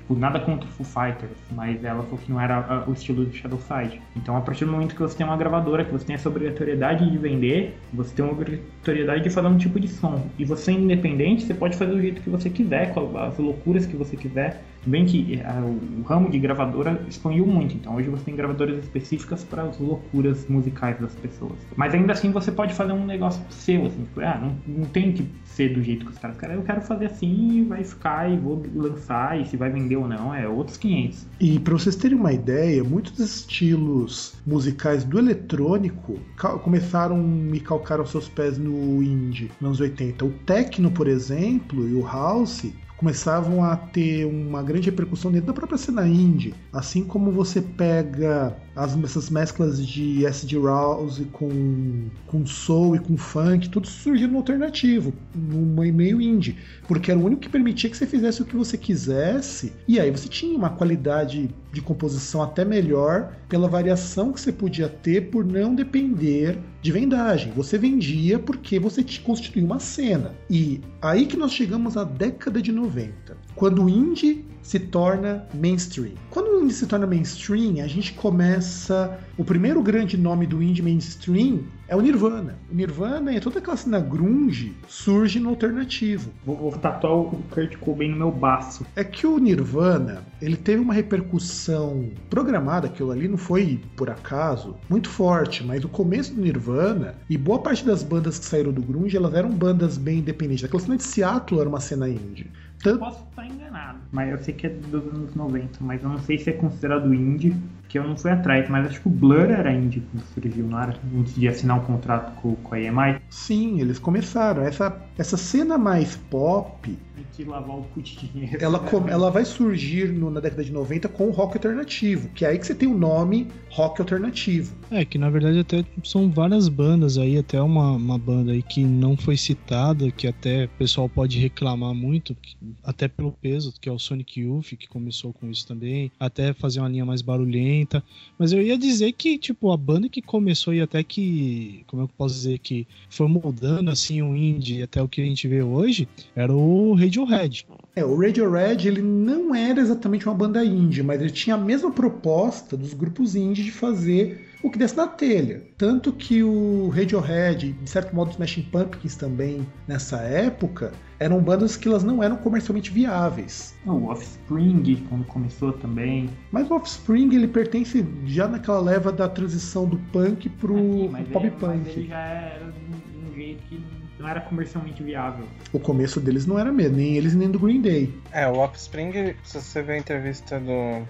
[0.07, 4.01] Tipo, nada contra Foo Fighters, mas ela falou que não era o estilo do Shadowside.
[4.15, 7.11] Então, a partir do momento que você tem uma gravadora, que você tem essa obrigatoriedade
[7.11, 10.25] de vender, você tem uma obrigatoriedade de fazer um tipo de som.
[10.39, 13.97] E você, independente, você pode fazer do jeito que você quiser, com as loucuras que
[13.97, 14.63] você quiser.
[14.87, 19.43] Bem que a, o ramo de gravadora expandiu muito, então hoje você tem gravadoras específicas
[19.43, 21.53] para as loucuras musicais das pessoas.
[21.75, 25.11] Mas ainda assim você pode fazer um negócio seu, assim, tipo, ah, não, não tem
[25.11, 28.31] que ser do jeito que os caras querem, eu quero fazer assim e vai ficar
[28.31, 31.25] e vou lançar, e se vai vender ou não, é outros 500.
[31.39, 36.17] E para vocês terem uma ideia, muitos estilos musicais do eletrônico
[36.63, 40.25] começaram e calcaram seus pés no indie nos anos 80.
[40.25, 45.53] O techno, por exemplo, e o house começavam a ter uma grande repercussão dentro da
[45.53, 46.53] própria cena indie.
[46.73, 53.17] Assim como você pega as, essas mesclas de acid house com, com soul e com
[53.17, 56.55] funk, tudo surgiu no alternativo, no meio indie,
[56.87, 60.11] porque era o único que permitia que você fizesse o que você quisesse, e aí
[60.11, 65.43] você tinha uma qualidade de composição até melhor pela variação que você podia ter por
[65.43, 67.51] não depender de vendagem.
[67.53, 70.33] Você vendia porque você te constituía uma cena.
[70.49, 76.11] E aí que nós chegamos à década de 90, quando o indie se torna mainstream.
[76.29, 79.17] Quando o indie se torna mainstream, a gente começa.
[79.37, 82.57] O primeiro grande nome do indie mainstream é o Nirvana.
[82.69, 86.31] O Nirvana e toda aquela cena grunge surge no alternativo.
[86.45, 88.85] Vou, vou tatuar o Kurt Cobain no meu baço.
[88.93, 94.75] É que o Nirvana, ele teve uma repercussão programada, aquilo ali não foi por acaso,
[94.89, 98.81] muito forte, mas o começo do Nirvana e boa parte das bandas que saíram do
[98.81, 100.65] grunge, elas eram bandas bem independentes.
[100.65, 102.51] Aquela cena de Seattle era uma cena indie.
[102.83, 102.99] Tanto...
[102.99, 106.37] Posso estar enganado, mas eu sei que é dos anos 90, mas eu não sei
[106.37, 107.55] se é considerado indie,
[107.89, 110.79] que eu não fui atrás, mas acho que o Blur era indie quando surgiu, não
[110.79, 110.93] era?
[111.15, 113.21] Antes de assinar um contrato com, com a EMI.
[113.29, 114.61] Sim, eles começaram.
[114.63, 116.97] Essa, essa cena mais pop
[117.35, 118.57] de lavar o cu de dinheiro.
[118.59, 119.11] Ela, né?
[119.11, 122.59] ela vai surgir no- na década de 90 com o rock alternativo, que é aí
[122.59, 124.75] que você tem o nome rock alternativo.
[124.89, 128.83] É, que na verdade até são várias bandas aí, até uma, uma banda aí que
[128.83, 132.35] não foi citada, que até o pessoal pode reclamar muito,
[132.83, 136.79] até pelo peso, que é o Sonic Youth, que começou com isso também, até fazer
[136.79, 138.01] uma linha mais barulhenta.
[138.39, 142.07] Mas eu ia dizer que, tipo, a banda que começou e até que, como eu
[142.07, 146.07] posso dizer, que foi moldando assim o indie até o que a gente vê hoje,
[146.33, 147.65] era o Radiohead.
[147.95, 151.91] É, o Radiohead ele não era exatamente uma banda indie, mas ele tinha a mesma
[151.91, 155.61] proposta dos grupos indie de fazer o que desce na telha.
[155.77, 161.75] Tanto que o Radiohead, de certo modo os Smashing Pumpkins também, nessa época, eram bandas
[161.75, 163.75] que elas não eram comercialmente viáveis.
[163.85, 166.29] O Offspring, quando começou também.
[166.51, 171.45] Mas o Offspring ele pertence já naquela leva da transição do punk pro Sim, pop
[171.45, 171.77] ele, punk.
[171.77, 173.81] Mas ele já era um, de um jeito que
[174.19, 175.45] não era comercialmente viável.
[175.71, 178.13] O começo deles não era mesmo, nem eles nem do Green Day.
[178.31, 181.05] É, o Offspring, se você ver a entrevista do,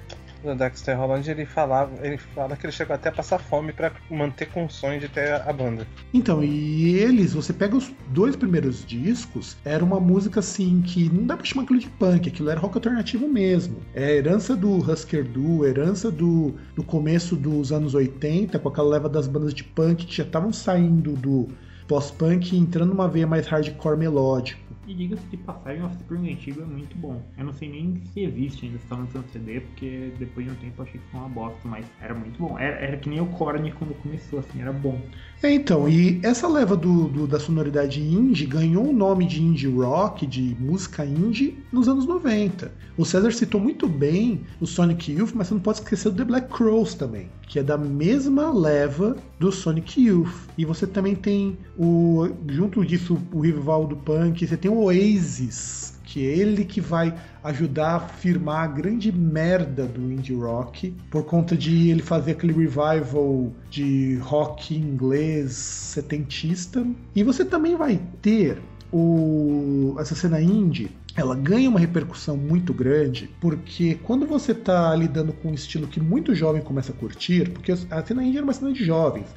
[0.47, 3.91] do Dexter Holland, ele falava, ele fala que ele chegou até a passar fome pra
[4.09, 5.85] manter com o sonho de ter a banda.
[6.13, 11.25] Então, e eles, você pega os dois primeiros discos, era uma música assim que não
[11.25, 13.77] dá pra chamar aquilo de punk, aquilo era rock alternativo mesmo.
[13.93, 19.09] É herança do Husker Du, herança do, do começo dos anos 80, com aquela leva
[19.09, 21.47] das bandas de punk que já estavam saindo do
[21.87, 24.66] pós-punk e entrando numa veia mais hardcore melódico.
[24.87, 27.21] E diga-se de passagem, o Offspring antigo é muito bom.
[27.37, 30.55] Eu não sei nem se existe ainda, se tá lançando CD, porque depois de um
[30.55, 32.57] tempo eu achei que foi uma bosta, mas era muito bom.
[32.57, 35.11] Era, era que nem o Korn quando começou, assim, era bom.
[35.41, 39.67] É, então, e essa leva do, do- da sonoridade indie ganhou o nome de indie
[39.67, 42.73] rock, de música indie, nos anos 90.
[42.97, 46.25] O César citou muito bem o Sonic Youth, mas você não pode esquecer do The
[46.25, 50.33] Black Crows também, que é da mesma leva do Sonic Youth.
[50.57, 55.96] E você também tem o junto disso o revival do punk, você tem o Oasis,
[56.17, 61.23] que é ele que vai ajudar a firmar a grande merda do indie rock, por
[61.25, 66.83] conta de ele fazer aquele revival de rock inglês setentista.
[67.15, 68.59] E você também vai ter
[68.91, 70.89] o, essa cena indie.
[71.15, 75.99] Ela ganha uma repercussão muito grande, porque quando você está lidando com um estilo que
[75.99, 79.27] muito jovem começa a curtir, porque a cena indie era uma cena de jovens,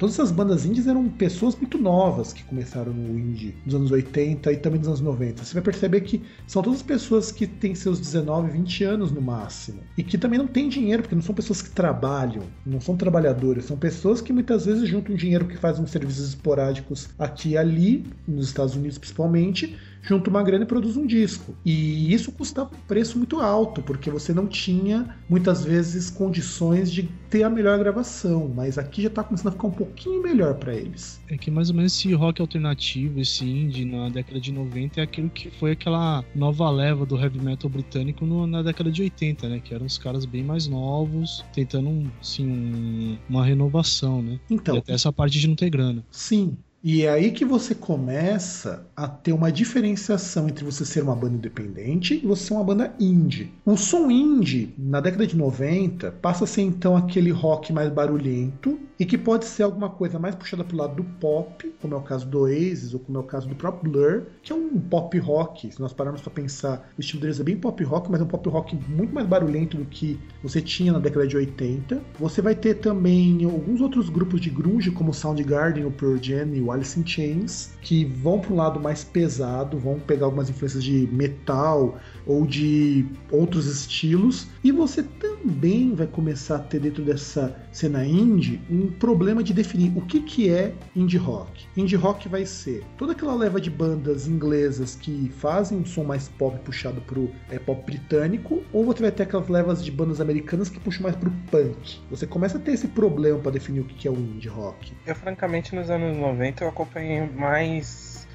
[0.00, 4.50] Todas essas bandas indies eram pessoas muito novas que começaram no indie nos anos 80
[4.50, 5.44] e também nos anos 90.
[5.44, 9.82] Você vai perceber que são todas pessoas que têm seus 19, 20 anos no máximo.
[9.98, 13.66] E que também não têm dinheiro, porque não são pessoas que trabalham, não são trabalhadores,
[13.66, 18.46] são pessoas que muitas vezes juntam dinheiro que fazem serviços esporádicos aqui e ali, nos
[18.46, 21.54] Estados Unidos principalmente, junta uma grana e produz um disco.
[21.64, 27.02] E isso custava um preço muito alto, porque você não tinha muitas vezes condições de
[27.28, 30.74] ter a melhor gravação, mas aqui já está começando a ficar um pouquinho melhor para
[30.74, 31.20] eles.
[31.28, 35.04] É que mais ou menos esse rock alternativo, esse indie na década de 90 é
[35.04, 39.48] aquilo que foi aquela nova leva do heavy metal britânico no- na década de 80,
[39.48, 39.60] né?
[39.60, 44.40] Que eram os caras bem mais novos, tentando assim, um- uma renovação, né?
[44.50, 46.04] Então, E até essa parte de não ter grana.
[46.10, 46.56] Sim.
[46.82, 51.34] E é aí que você começa a ter uma diferenciação entre você ser uma banda
[51.34, 53.52] independente e você ser uma banda indie.
[53.66, 58.80] O som indie, na década de 90, passa a ser então aquele rock mais barulhento
[59.00, 62.02] e que pode ser alguma coisa mais puxada pro lado do pop, como é o
[62.02, 65.18] caso do Oasis ou como é o caso do próprio Blur, que é um pop
[65.18, 65.72] rock.
[65.72, 68.26] Se nós pararmos para pensar, o estilo deles é bem pop rock, mas é um
[68.26, 71.98] pop rock muito mais barulhento do que você tinha na década de 80.
[72.18, 76.60] Você vai ter também alguns outros grupos de grunge, como Soundgarden, o Pearl Jam e
[76.60, 80.82] o Alice in Chains, que vão para um lado mais pesado, vão pegar algumas influências
[80.82, 84.48] de metal ou de outros estilos.
[84.62, 89.92] E você também vai começar a ter dentro dessa cena indie um problema de definir
[89.96, 91.66] o que, que é indie rock.
[91.76, 96.28] Indie rock vai ser toda aquela leva de bandas inglesas que fazem um som mais
[96.28, 100.68] pop puxado pro é, pop britânico, ou você vai ter aquelas levas de bandas americanas
[100.68, 102.00] que puxam mais pro punk.
[102.10, 104.92] Você começa a ter esse problema para definir o que, que é o indie rock.
[105.06, 108.26] Eu, francamente, nos anos 90 eu acompanhei mais.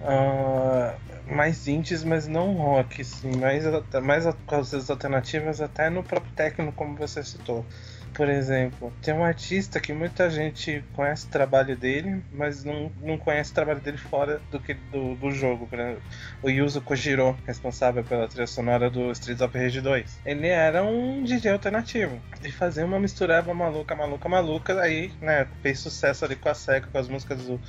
[0.00, 0.94] ah,
[1.26, 3.64] mais indies, mas não rock, assim, mais,
[4.02, 7.64] mais coisas alternativas, até no próprio técnico, como você citou.
[8.14, 13.18] Por exemplo, tem um artista que muita gente conhece o trabalho dele, mas não, não
[13.18, 15.66] conhece o trabalho dele fora do, que, do, do jogo.
[15.66, 16.02] Por exemplo,
[16.40, 20.20] o Yuzo Kojiro, responsável pela trilha sonora do Streets of Rage 2.
[20.24, 22.20] Ele era um DJ alternativo.
[22.42, 24.80] E fazia uma mistureba maluca, maluca, maluca.
[24.80, 27.60] Aí, né, fez sucesso ali com a SEGA, com as músicas do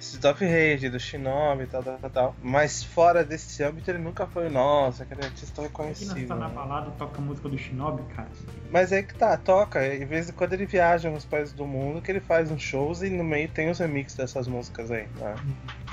[0.00, 2.36] Streets of Rage, do Shinobi e tal, tal, tal, tal.
[2.42, 6.26] Mas fora desse âmbito ele nunca foi, nossa, aquele artista reconhecido.
[6.26, 6.54] tá na né?
[6.54, 8.28] balada e toca a música do Shinobi, cara.
[8.72, 9.86] Mas aí que tá, toca.
[9.86, 12.62] E de vez em quando ele viaja nos países do mundo, que ele faz uns
[12.62, 15.06] shows e no meio tem os remixes dessas músicas aí.
[15.16, 15.34] né?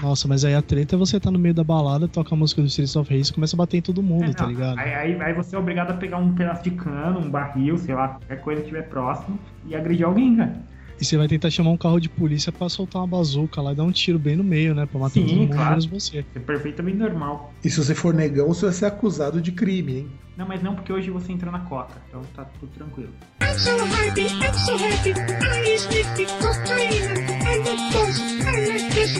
[0.01, 2.61] Nossa, mas aí a treta é você tá no meio da balada, toca a música
[2.61, 4.79] do Streets of Rage e começa a bater em todo mundo, É, tá ligado?
[4.79, 7.93] Aí, aí, aí você é obrigado a pegar um pedaço de cano, um barril, sei
[7.93, 10.55] lá, qualquer coisa que estiver próximo e agredir alguém, cara.
[10.99, 13.75] E você vai tentar chamar um carro de polícia pra soltar uma bazuca lá e
[13.75, 14.85] dar um tiro bem no meio, né?
[14.85, 15.69] Pra matar Sim, todo mundo claro.
[15.69, 16.25] menos você.
[16.33, 17.53] É perfeitamente normal.
[17.63, 20.11] E se você for negão, você vai ser acusado de crime, hein?
[20.35, 23.11] Não, mas não porque hoje você entra na coca, então tá tudo tranquilo.
[23.41, 25.11] I'm so happy, I'm so happy.
[25.11, 25.77] I.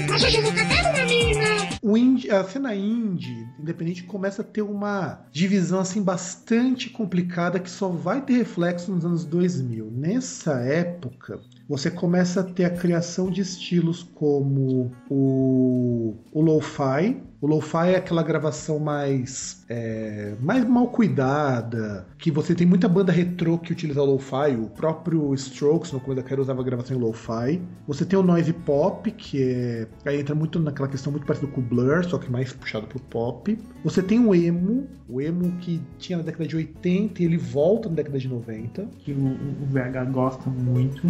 [0.09, 1.67] Mas hoje eu vou uma mina.
[1.81, 7.69] O indie, a cena indie, independente, começa a ter uma divisão assim bastante complicada que
[7.69, 9.89] só vai ter reflexo nos anos 2000.
[9.91, 17.21] Nessa época, você começa a ter a criação de estilos como o, o lo-fi.
[17.39, 23.12] O lo-fi é aquela gravação mais, é, mais mal cuidada, que você tem muita banda
[23.12, 26.99] retrô que utiliza o lo-fi, o próprio Strokes no começo da carreira usava gravação em
[26.99, 27.62] lo-fi.
[27.88, 31.62] Você tem o noise pop, que é, aí entra muito naquela questão muito parecida com
[31.62, 33.58] o Blur, só que mais puxado pro pop.
[33.84, 37.88] Você tem o emo, o emo que tinha na década de 80 e ele volta
[37.88, 38.84] na década de 90.
[38.97, 41.08] Que o, o VH gosta muito.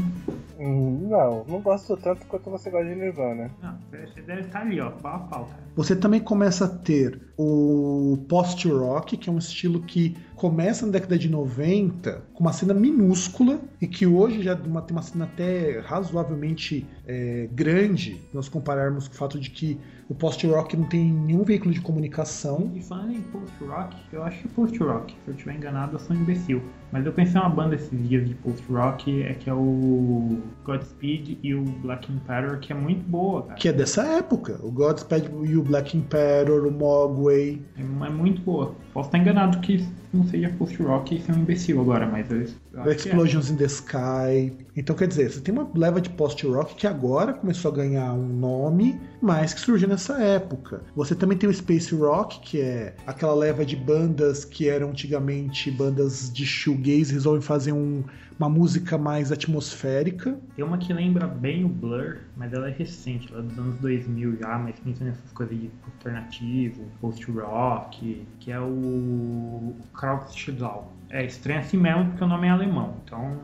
[0.60, 3.52] Hum, não, não gosto tanto quanto você gosta de Nirvana.
[3.62, 5.67] Não, você deve estar ali, ó, pau a pau, cara.
[5.76, 11.17] Você também começa a ter o post-rock, que é um estilo que começa na década
[11.20, 15.80] de 90 com uma cena minúscula e que hoje já uma- tem uma cena até
[15.82, 21.12] razoavelmente é, grande, se nós compararmos com o fato de que o post-rock não tem
[21.12, 22.72] nenhum veículo de comunicação.
[22.74, 26.20] E falando em post-rock, eu acho que post-rock, se eu estiver enganado, eu sou um
[26.20, 26.62] imbecil.
[26.91, 31.54] Mas eu conheci uma banda esses dias de post-rock, é que é o Godspeed e
[31.54, 33.56] o Black Emperor, que é muito boa, cara.
[33.56, 34.58] Que é dessa época.
[34.63, 37.62] O Godspeed e o Black Emperor, o Mogwai.
[37.76, 38.74] É, é muito boa.
[38.93, 42.84] Posso estar enganado que não seja post-rock e ser um imbecil agora, mas eu, eu
[42.84, 42.96] é.
[42.96, 44.54] Explosions in the Sky.
[44.76, 48.28] Então, quer dizer, você tem uma leva de post-rock que agora começou a ganhar um
[48.28, 50.82] nome, mas que surgiu nessa época.
[50.96, 55.70] Você também tem o Space Rock, que é aquela leva de bandas que eram antigamente
[55.72, 58.04] bandas de shoegaze, resolvem fazer um-
[58.39, 60.38] uma música mais atmosférica.
[60.56, 63.76] Tem uma que lembra bem o Blur, mas ela é recente, ela é dos anos
[63.80, 70.93] 2000 já, mas pensando nessas coisas de alternativo, post-rock, que é o Krautschidal.
[71.10, 73.38] É estranho assim mesmo porque o nome é alemão, então...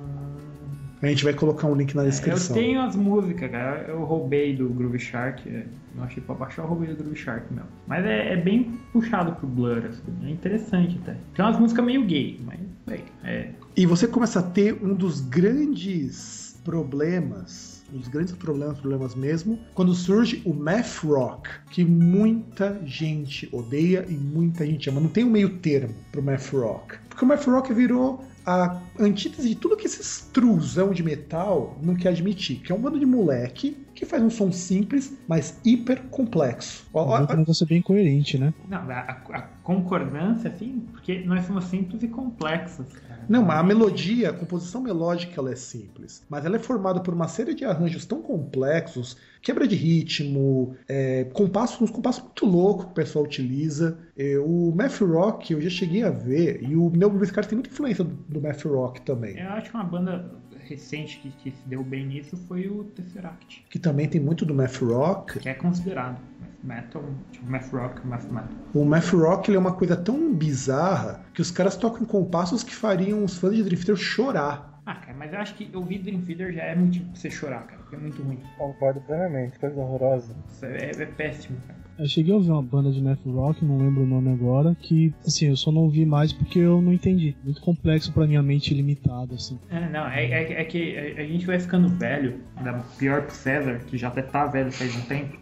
[1.02, 2.56] A gente vai colocar um link na É, Eu descrição.
[2.56, 6.68] tenho as músicas, cara, eu roubei do Groove Shark, é, não achei pra baixar, eu
[6.70, 7.68] roubei do Groove Shark mesmo.
[7.86, 11.18] Mas é, é bem puxado pro Blur, assim, é interessante até.
[11.36, 13.50] Tem umas músicas meio gay, mas, bem, é...
[13.76, 19.96] E você começa a ter um dos grandes problemas, dos grandes problemas, problemas mesmo, quando
[19.96, 25.02] surge o math rock, que muita gente odeia e muita gente ama.
[25.02, 27.00] Não tem um meio termo pro math rock.
[27.10, 31.96] Porque o math rock virou a antítese de tudo que esses truzão de metal não
[31.96, 36.02] quer admitir, que é um bando de moleque que faz um som simples, mas hiper
[36.10, 36.86] complexo.
[36.94, 38.54] É um negócio bem coerente, né?
[38.68, 39.00] Não, a,
[39.32, 43.24] a concordância, assim, porque nós somos simples e complexos, cara.
[43.30, 46.24] Não, mas a melodia, a composição melódica, ela é simples.
[46.30, 51.26] Mas ela é formada por uma série de arranjos tão complexos, quebra de ritmo, é,
[51.26, 54.00] compassos, uns compassos muito loucos que o pessoal utiliza.
[54.18, 57.70] É, o math rock eu já cheguei a ver, e o Neil Buscard tem muita
[57.70, 59.38] influência do, do math rock também.
[59.38, 60.32] Eu acho que uma banda
[60.66, 64.56] recente que, que se deu bem nisso foi o Tesseract, Que também tem muito do
[64.56, 65.40] math rock.
[65.40, 66.18] que é considerado
[66.64, 68.50] metal, tipo math rock, math metal.
[68.74, 72.74] O math rock ele é uma coisa tão bizarra que os caras tocam compassos que
[72.74, 74.73] fariam os fãs de Theater chorar.
[74.86, 77.64] Ah, cara, mas eu acho que ouvir Dream Theater já é motivo pra você chorar,
[77.66, 78.40] cara, porque é muito ruim.
[78.58, 80.36] Concordo plenamente, coisa horrorosa.
[80.50, 81.84] Isso é, é péssimo, cara.
[81.98, 85.14] Eu cheguei a ouvir uma banda de math rock, não lembro o nome agora, que,
[85.26, 87.36] assim, eu só não ouvi mais porque eu não entendi.
[87.44, 89.60] Muito complexo pra minha mente limitada, assim.
[89.70, 93.80] É, não, é, é, é que a, gente vai ficando velho, da pior pro César,
[93.86, 95.38] que já até tá velho faz um tempo,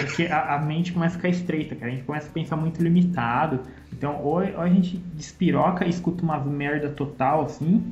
[0.00, 1.92] porque a, a mente começa a ficar estreita, cara.
[1.92, 3.60] A gente começa a pensar muito limitado.
[3.92, 7.82] Então, ou, ou a gente despiroca e escuta uma merda total, assim,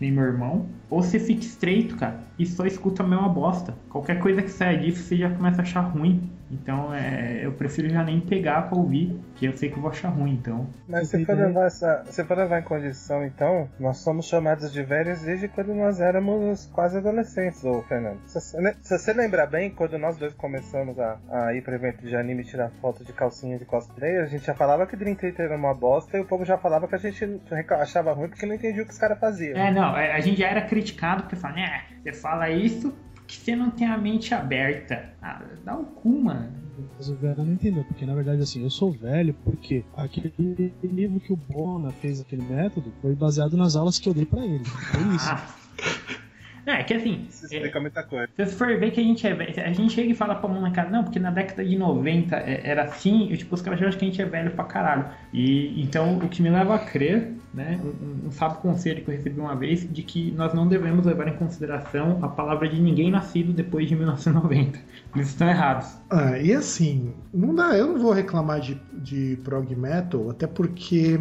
[0.00, 3.74] que nem meu irmão, ou você fica estreito, cara, e só escuta a mesma bosta.
[3.88, 6.28] Qualquer coisa que saia disso, você já começa a achar ruim.
[6.50, 9.90] Então, é, eu prefiro já nem pegar pra ouvir, que eu sei que eu vou
[9.90, 10.66] achar ruim, então...
[10.88, 14.82] Mas se for, levar essa, se for levar em condição, então, nós somos chamados de
[14.82, 18.18] velhos desde quando nós éramos quase adolescentes, ô Fernando.
[18.26, 22.04] Se você, se você lembrar bem, quando nós dois começamos a, a ir para evento
[22.04, 25.46] de anime tirar foto de calcinha de cosplay, a gente já falava que Dream Theater
[25.46, 27.24] era uma bosta e o povo já falava que a gente
[27.70, 29.56] achava ruim porque não entendia o que os caras faziam.
[29.56, 32.92] É, não, é, a gente já era criticado porque fala, né, você fala isso
[33.26, 35.14] que você não tem a mente aberta.
[35.22, 36.52] Ah, dá o cu, mano.
[36.96, 41.20] Mas o velho não entendeu, porque na verdade assim, eu sou velho porque aquele livro
[41.20, 44.64] que o Bona fez aquele método foi baseado nas aulas que eu dei pra ele.
[44.64, 46.19] Foi isso.
[46.66, 48.28] Não, é que assim, Isso é, explica muita coisa.
[48.36, 50.48] se você for ver que a gente é velho, a gente chega e fala pra
[50.48, 53.88] molecada, não, porque na década de 90 é- era assim, e tipo, os caras já
[53.88, 55.10] acham que a gente é velho pra caralho.
[55.32, 59.14] E então o que me leva a crer, né, um, um sábio conselho que eu
[59.14, 63.10] recebi uma vez, de que nós não devemos levar em consideração a palavra de ninguém
[63.10, 64.78] nascido depois de 1990.
[65.14, 65.98] Eles estão errados.
[66.08, 71.20] Ah, e assim, não dá, eu não vou reclamar de, de prog metal, até porque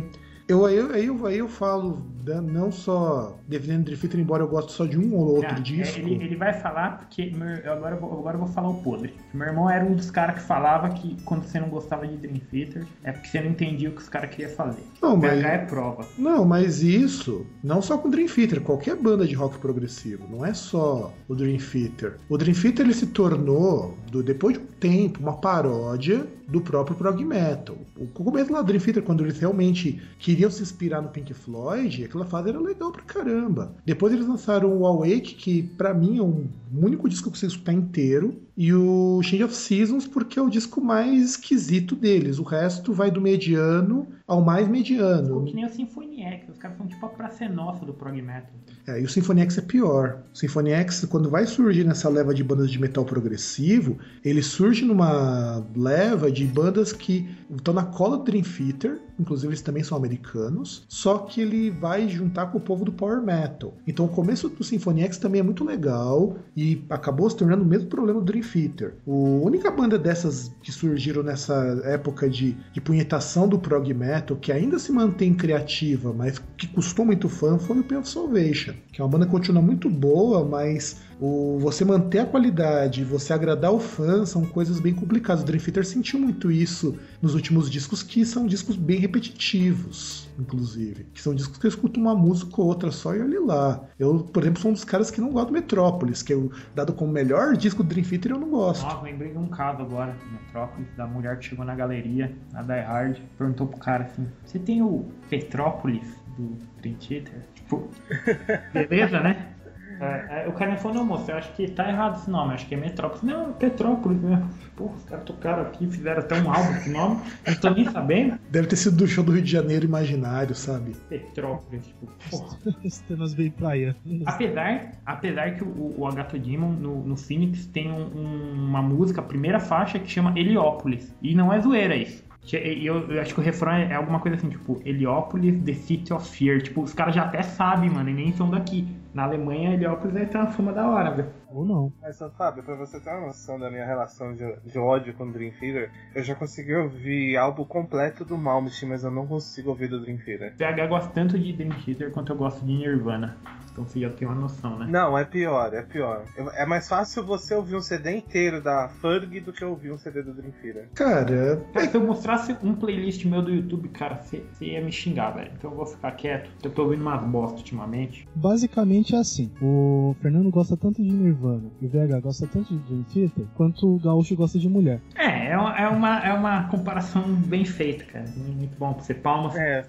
[0.50, 4.44] eu, aí, eu- aí, eu, aí eu falo da- não só defendendo Dream Theater, embora
[4.44, 6.00] eu goste só de um ou outro Ah, é, disco.
[6.00, 7.32] Ele, ele vai falar porque
[7.64, 9.14] eu agora, eu vou, agora eu vou falar o podre.
[9.34, 12.40] Meu irmão era um dos caras que falava que quando você não gostava de Dream
[12.52, 14.84] Theater é porque você não entendia o que os caras queriam fazer.
[15.02, 16.06] Não, mas- PH é prova.
[16.18, 20.54] Não, mas isso, não só com Dream Theater, qualquer banda de rock progressivo, não é
[20.54, 22.18] só o Dream Theater.
[22.28, 26.96] O Dream Theater ele se tornou, do- depois de um tempo, uma paródia do próprio
[26.96, 27.78] prog metal.
[27.96, 32.04] O começo lá do Dream Theater, quando eles realmente queriam se inspirar no Pink Floyd,
[32.04, 33.76] aquela fase era legal pra caramba.
[33.86, 37.52] Depois eles lançaram o Awake, que pra mim é um único disco que eu consigo
[37.52, 42.40] escutar inteiro, e o Change of Seasons, porque é o disco mais esquisito deles.
[42.40, 45.46] O resto vai do mediano ao mais mediano.
[45.46, 48.52] Que nem o Symphony X, os caras são tipo a praça nossa do prog metal.
[48.86, 50.24] É, e o Symphony X é pior.
[50.34, 54.84] O Symphony X, quando vai surgir nessa leva de bandas de metal progressivo, ele surge
[54.84, 59.98] numa leva de bandas que estão na cola do Dream Theater, inclusive eles também são
[59.98, 63.74] americanos, só que ele vai juntar com o povo do Power Metal.
[63.88, 67.68] Então o começo do Symphony X também é muito legal e acabou se tornando o
[67.68, 68.96] mesmo problema do Dream Theater.
[69.08, 74.52] A única banda dessas que surgiram nessa época de, de punhetação do prog metal, que
[74.52, 79.02] ainda se mantém criativa, mas que custou muito fã, foi o Pain of Salvation, que
[79.02, 83.74] é uma banda que continua muito boa, mas o, você manter a qualidade, você agradar
[83.74, 85.44] o fã, são coisas bem complicadas.
[85.44, 91.06] O Dream Theater sentiu muito isso nos últimos discos, que são discos bem repetitivos, inclusive.
[91.14, 93.84] Que são discos que eu escuto uma música ou outra só e olhe lá.
[94.00, 96.94] Eu, por exemplo, sou um dos caras que não gosto do Metrópolis, que eu, dado
[96.94, 98.84] como melhor disco do Dream Theater, eu não gosto.
[98.84, 102.82] Nossa, lembrei de um caso agora, Metrópolis, da mulher que chegou na galeria, na Die
[102.82, 107.46] Hard, perguntou pro cara assim: Você tem o Petrópolis do Dream Theater?
[107.54, 107.90] Tipo,
[108.74, 109.54] beleza, né?
[110.00, 112.54] É, é, o cara me falou, não, moço, eu acho que tá errado esse nome,
[112.54, 113.24] acho que é Metrópolis.
[113.24, 114.42] Não, Petrópolis, né?
[114.76, 117.86] Porra, os caras tocaram aqui, fizeram até um álbum com esse nome, não tô nem
[117.90, 118.40] sabendo.
[118.50, 120.96] Deve ter sido do show do Rio de Janeiro imaginário, sabe?
[121.10, 122.58] Petrópolis, tipo, porra.
[122.84, 123.96] Esse temas bem praia.
[124.26, 129.20] Apesar, apesar que o, o Agatha Demon no, no Phoenix tem um- um- uma música,
[129.22, 131.14] a primeira faixa, que chama Heliópolis.
[131.22, 132.24] E não é zoeira isso.
[132.52, 136.14] E eu, eu acho que o refrão é alguma coisa assim, tipo, Heliópolis, The City
[136.14, 136.62] of Fear.
[136.62, 138.88] Tipo, os caras já até sabem, mano, e nem são daqui.
[139.14, 141.30] Na Alemanha, Heliópolis vai ter uma fama da hora, velho.
[141.52, 141.92] Ou não.
[142.02, 145.26] Mas, só, Fábio, pra você ter uma noção da minha relação de, de ódio com
[145.26, 149.70] o Dream Theater, eu já consegui ouvir álbum completo do Malmsteen, mas eu não consigo
[149.70, 150.56] ouvir do Dream Theater.
[150.56, 153.36] PH gosta tanto de Dream Theater quanto eu gosto de Nirvana.
[153.72, 154.86] Então você já tem uma noção, né?
[154.90, 156.24] Não, é pior, é pior.
[156.56, 160.22] É mais fácil você ouvir um CD inteiro da Ferg do que ouvir um CD
[160.22, 160.90] do Dream Theater.
[160.94, 164.92] Cara, Cara, se eu mostrasse um playlist meu do YouTube, cara, você você ia me
[164.92, 165.52] xingar, velho.
[165.58, 166.50] Então eu vou ficar quieto.
[166.64, 168.28] Eu tô ouvindo umas bosta ultimamente.
[168.36, 169.52] Basicamente é assim.
[169.62, 173.96] O Fernando gosta tanto de Nirvana e o VH gosta tanto de Dream Theater quanto
[173.96, 175.02] o Gaúcho gosta de mulher.
[175.16, 178.26] É, é uma, é uma, é uma comparação bem feita, cara.
[178.36, 179.14] Muito bom pra você.
[179.14, 179.86] Palmas É.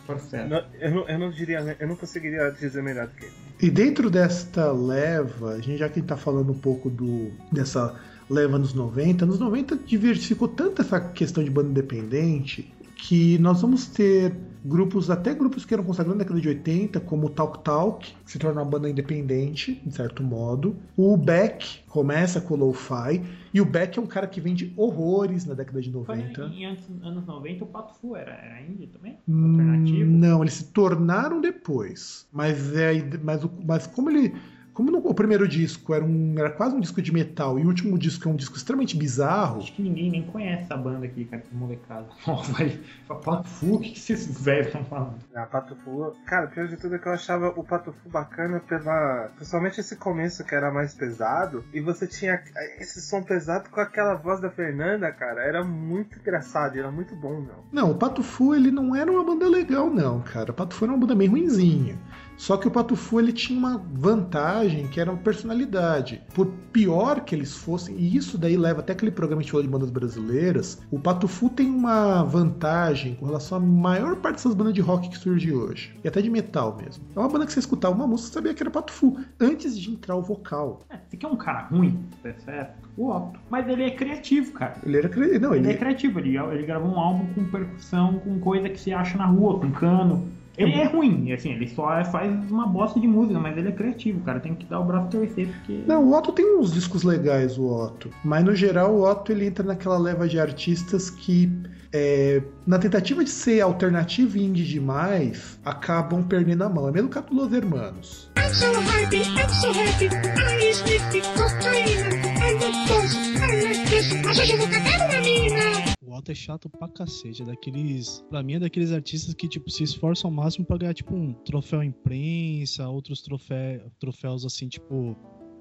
[0.49, 3.33] Não- eu, não, eu não diria, eu não conseguiria dizer melhor do que ele.
[3.63, 7.95] E dentro desta leva, a gente já que tá falando um pouco do dessa
[8.29, 12.73] leva nos 90, nos 90 diversificou tanto essa questão de banda independente
[13.03, 14.35] que nós vamos ter
[14.65, 18.31] grupos, até grupos que eram consagrados na década de 80, como o Talk Talk, que
[18.31, 20.77] se torna uma banda independente, de certo modo.
[20.97, 23.23] O Beck começa com o Lo-Fi,
[23.53, 26.43] e o Beck é um cara que vende horrores na década de Foi 90.
[26.55, 29.19] em anos, anos 90 o Pato Fu era, era indie também?
[29.29, 30.11] Hum, Alternativo?
[30.11, 32.29] Não, eles se tornaram depois.
[32.33, 32.93] Mas, é,
[33.23, 34.35] mas, mas como ele.
[34.73, 37.67] Como no- o primeiro disco era, um, era quase um disco de metal e o
[37.67, 41.25] último disco é um disco extremamente bizarro, Acho que ninguém nem conhece essa banda aqui,
[41.25, 42.07] cara, que molecada.
[42.27, 42.81] Ó, vai.
[43.25, 45.15] Pato Fu, o que esses velhos estão falando?
[45.35, 48.61] A Pato Fu, cara, pior de tudo é que eu achava o Pato Fu bacana
[48.61, 49.31] pela.
[49.37, 51.65] Principalmente esse começo que era mais pesado.
[51.75, 52.41] E você tinha
[52.79, 55.43] esse som pesado com aquela voz da Fernanda, cara.
[55.43, 57.65] Era muito engraçado, era muito bom, meu.
[57.73, 60.51] Não, o Pato Fu ele não era uma banda legal, não, cara.
[60.53, 61.99] O Pato Fu era uma banda bem ruinzinha.
[62.41, 66.23] Só que o Patufu ele tinha uma vantagem que era uma personalidade.
[66.35, 69.53] Por pior que eles fossem, e isso daí leva até aquele programa que a gente
[69.53, 74.55] falou de bandas brasileiras, o Patufu tem uma vantagem com relação à maior parte dessas
[74.55, 75.95] bandas de rock que surge hoje.
[76.03, 77.05] E até de metal mesmo.
[77.15, 79.91] É uma banda que você escutava uma música e sabia que era Patufu, antes de
[79.91, 80.81] entrar o vocal.
[80.89, 82.89] É, você quer um cara ruim, tá certo?
[82.97, 83.39] O Otto.
[83.51, 84.77] Mas ele é criativo, cara.
[84.83, 88.19] Ele era cri- Não, Ele ele, é criativo, ele, ele gravou um álbum com percussão,
[88.21, 90.27] com coisa que se acha na rua, com cano.
[90.61, 94.21] Ele é ruim, assim, ele só faz uma bosta de música, mas ele é criativo,
[94.21, 94.39] cara.
[94.41, 95.83] Tem que dar o braço torcer, porque.
[95.87, 98.11] Não, o Otto tem uns discos legais, o Otto.
[98.23, 101.51] Mas no geral, o Otto ele entra naquela leva de artistas que,
[101.93, 106.89] é, na tentativa de ser alternativo e indie demais, acabam perdendo a mão.
[106.89, 108.31] É mesmo o caso do Los Hermanos.
[108.37, 110.07] I'm so happy, I'm so happy.
[110.07, 112.05] I sniffed cocaine
[112.43, 113.15] and the buzz.
[113.41, 114.13] I like this.
[114.29, 116.00] Às vezes eu vou catar uma mina.
[116.11, 117.43] O Otto é chato pra cacete.
[117.43, 118.21] É daqueles.
[118.29, 121.33] Pra mim, é daqueles artistas que, tipo, se esforçam ao máximo pra ganhar, tipo, um
[121.33, 123.81] troféu imprensa, outros trofé...
[124.01, 125.17] troféus assim, tipo.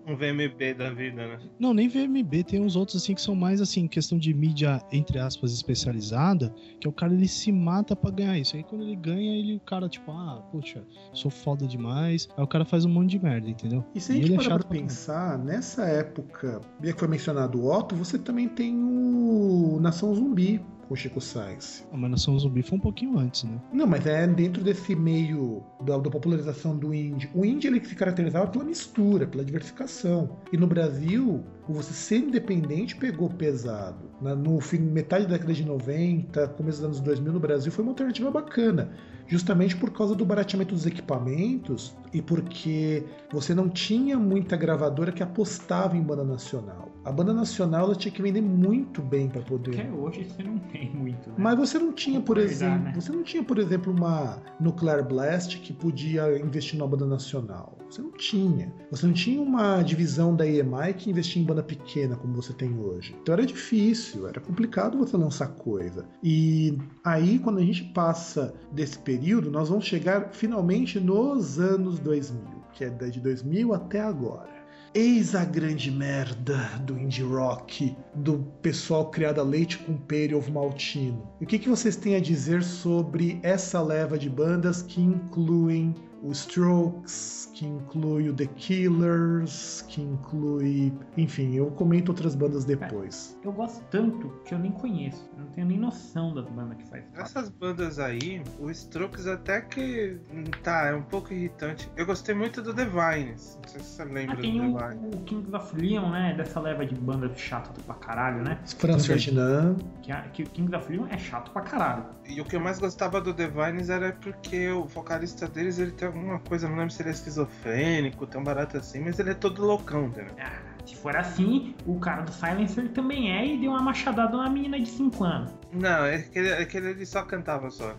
[0.09, 1.39] Um VMB da vida, né?
[1.59, 5.19] Não, nem VMB, tem uns outros assim que são mais assim, questão de mídia, entre
[5.19, 8.55] aspas, especializada, que é o cara ele se mata pra ganhar isso.
[8.55, 10.83] Aí quando ele ganha, ele o cara, tipo, ah, puxa,
[11.13, 12.27] sou foda demais.
[12.35, 13.85] Aí o cara faz um monte de merda, entendeu?
[13.93, 17.07] E se a gente é parar chato pra pra pensar, nessa época, já que foi
[17.07, 20.59] mencionado o Otto, você também tem o Nação Zumbi
[20.89, 21.87] com o Chico Sainz.
[21.93, 23.61] A Nação Zumbi foi um pouquinho antes, né?
[23.71, 27.29] Não, mas é dentro desse meio da, da popularização do indie.
[27.35, 30.37] O indie ele se caracterizava pela mistura, pela diversificação.
[30.51, 34.09] E no Brasil, o você ser independente pegou pesado.
[34.19, 37.83] Na- no fim, metade da década de 90, começo dos anos 2000 no Brasil foi
[37.83, 38.91] uma alternativa bacana.
[39.27, 45.21] Justamente por causa do barateamento dos equipamentos e porque você não tinha muita gravadora que
[45.21, 46.89] apostava em banda nacional.
[47.05, 49.71] A banda nacional ela tinha que vender muito bem para poder.
[49.75, 51.35] Porque hoje você não tem muito, né?
[51.37, 52.91] Mas você não tinha, por exemplo, né?
[52.95, 57.77] você não tinha, por exemplo, uma Nuclear Blast que podia investir numa banda nacional.
[57.89, 58.71] Você não tinha.
[58.91, 62.77] Você não tinha uma divisão da EMI que investia em banda pequena como você tem
[62.77, 63.15] hoje.
[63.21, 66.05] Então era difícil, era complicado você lançar coisa.
[66.23, 72.41] E aí, quando a gente passa desse período, nós vamos chegar finalmente nos anos 2000,
[72.73, 74.59] que é de 2000 até agora.
[74.91, 80.35] Eis a grande merda do indie rock, do pessoal criado a leite com pera e
[80.35, 81.29] ovo maltino.
[81.39, 85.93] E o que, que vocês têm a dizer sobre essa leva de bandas que incluem
[86.21, 90.93] o Strokes, que inclui o The Killers, que inclui.
[91.17, 93.37] Enfim, eu comento outras bandas depois.
[93.43, 95.29] Eu gosto tanto que eu nem conheço.
[95.37, 97.21] Eu não tenho nem noção das bandas que faz parte.
[97.21, 101.89] Essas bandas aí, o Strokes até que hum, tá, é um pouco irritante.
[101.95, 103.57] Eu gostei muito do Divines.
[103.61, 105.07] Não sei se você lembra Ah, do tem o, Divine.
[105.15, 106.33] o Kings of Leon, né?
[106.35, 108.59] Dessa leva de banda chata pra caralho, né?
[108.77, 109.77] Franz Ferdinand.
[110.01, 112.05] Que, que o Kings of Leon é chato pra caralho.
[112.27, 116.08] E o que eu mais gostava do Divines era porque o vocalista deles ele tem
[116.09, 119.33] alguma coisa, não lembro se ele é esquizofrênico, tem um barato assim, mas ele é
[119.33, 120.33] todo loucão, entendeu?
[120.39, 124.49] Ah, se for assim, o cara do Silencer também é e deu uma machadada numa
[124.49, 125.51] menina de 5 anos.
[125.71, 127.95] Não, é que ele, é que ele só cantava só.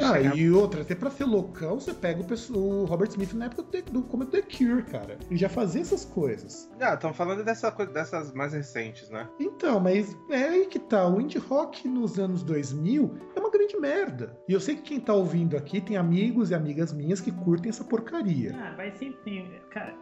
[0.00, 3.46] Ah, e outra, até pra ser loucão, você pega o, pessoal- o Robert Smith na
[3.46, 5.18] época do, do como The Cure, cara.
[5.28, 6.70] Ele já fazia essas coisas.
[6.80, 9.28] Ah, estão falando dessa, dessas mais recentes, né?
[9.40, 11.06] Então, mas é aí que tá.
[11.08, 14.38] O indie rock nos anos 2000 é uma grande merda.
[14.48, 17.70] E eu sei que quem tá ouvindo aqui tem amigos e amigas minhas que curtem
[17.70, 18.54] essa porcaria.
[18.56, 19.50] Ah, vai sempre tem.
[19.70, 19.94] Cara,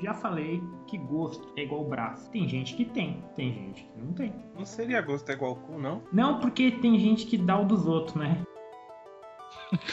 [0.00, 2.30] já falei que gosto é igual braço.
[2.30, 4.32] Tem gente que tem, tem gente que não tem.
[4.54, 6.02] Não seria gosto igual cu, não?
[6.12, 8.42] Não porque tem gente que dá o dos outros, né?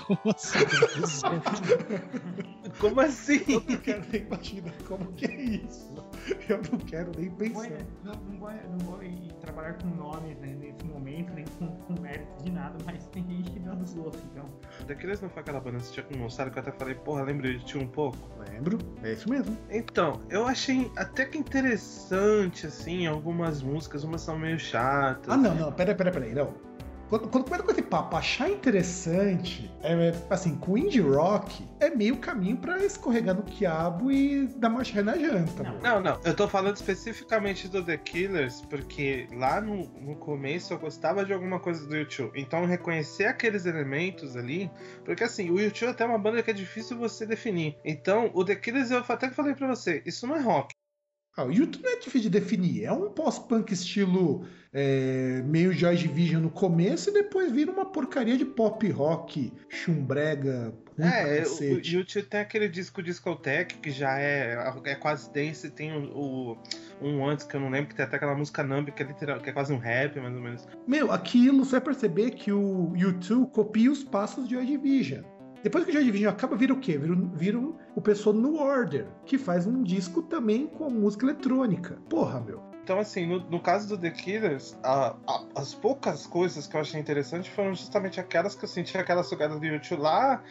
[0.06, 0.60] Como assim?
[2.80, 3.44] Como assim?
[3.48, 5.89] Eu não quero nem imaginar como que é isso.
[6.50, 7.70] Eu não quero nem pensar.
[8.04, 9.00] não, não vou, não vou
[9.42, 13.52] trabalhar com nomes né, nesse momento, nem com, com méritos de nada, mas tem gente
[13.52, 13.60] que
[14.00, 14.46] outros, então.
[14.88, 17.24] Daqueles não foi aquela banda que você tinha com moçada que eu até falei, porra,
[17.24, 18.18] lembra de ti um pouco?
[18.50, 19.58] Lembro, é isso mesmo.
[19.70, 25.34] Então, eu achei até que interessante, assim, algumas músicas, umas são meio chatas.
[25.34, 26.69] Ah, não, não, pera, pera, pera aí, não.
[27.10, 32.18] Quando, quando começa com esse papo, achar interessante, é, assim, com indie rock, é meio
[32.18, 35.64] caminho pra escorregar no quiabo e dar marcha ré na janta.
[35.64, 35.80] Não.
[35.80, 40.78] Não, não, eu tô falando especificamente do The Killers, porque lá no, no começo eu
[40.78, 42.40] gostava de alguma coisa do YouTube.
[42.40, 44.70] Então reconhecer aqueles elementos ali,
[45.04, 47.76] porque assim, o YouTube até é uma banda que é difícil você definir.
[47.84, 50.79] Então, o The Killers eu até falei pra você, isso não é rock.
[51.40, 55.96] Ah, o YouTube não é difícil de definir, é um pós-punk estilo é, meio Joy
[55.96, 61.64] Division no começo e depois vira uma porcaria de pop rock, chumbrega, pra É, o.
[61.80, 66.58] YouTube tem aquele disco Discotech que já é, é quase dance, tem o, o-
[67.02, 69.40] um antes que eu não lembro, que tem até aquela música Numb que é, literal,
[69.40, 70.68] que é quase um rap, mais ou menos.
[70.86, 75.24] Meu, aquilo você vai perceber que o YouTube copia os passos de Joy Division.
[75.64, 76.98] Depois que o Joy Division acaba, vira o quê?
[76.98, 81.98] Vira, vira o pessoal New Order, que faz um disco também com música eletrônica.
[82.10, 82.62] Porra, meu.
[82.84, 86.82] Então, assim, no, no caso do The Killers, a- a- as poucas coisas que eu
[86.82, 90.42] achei interessante foram justamente aquelas que eu senti aquela sugada do YouTube lá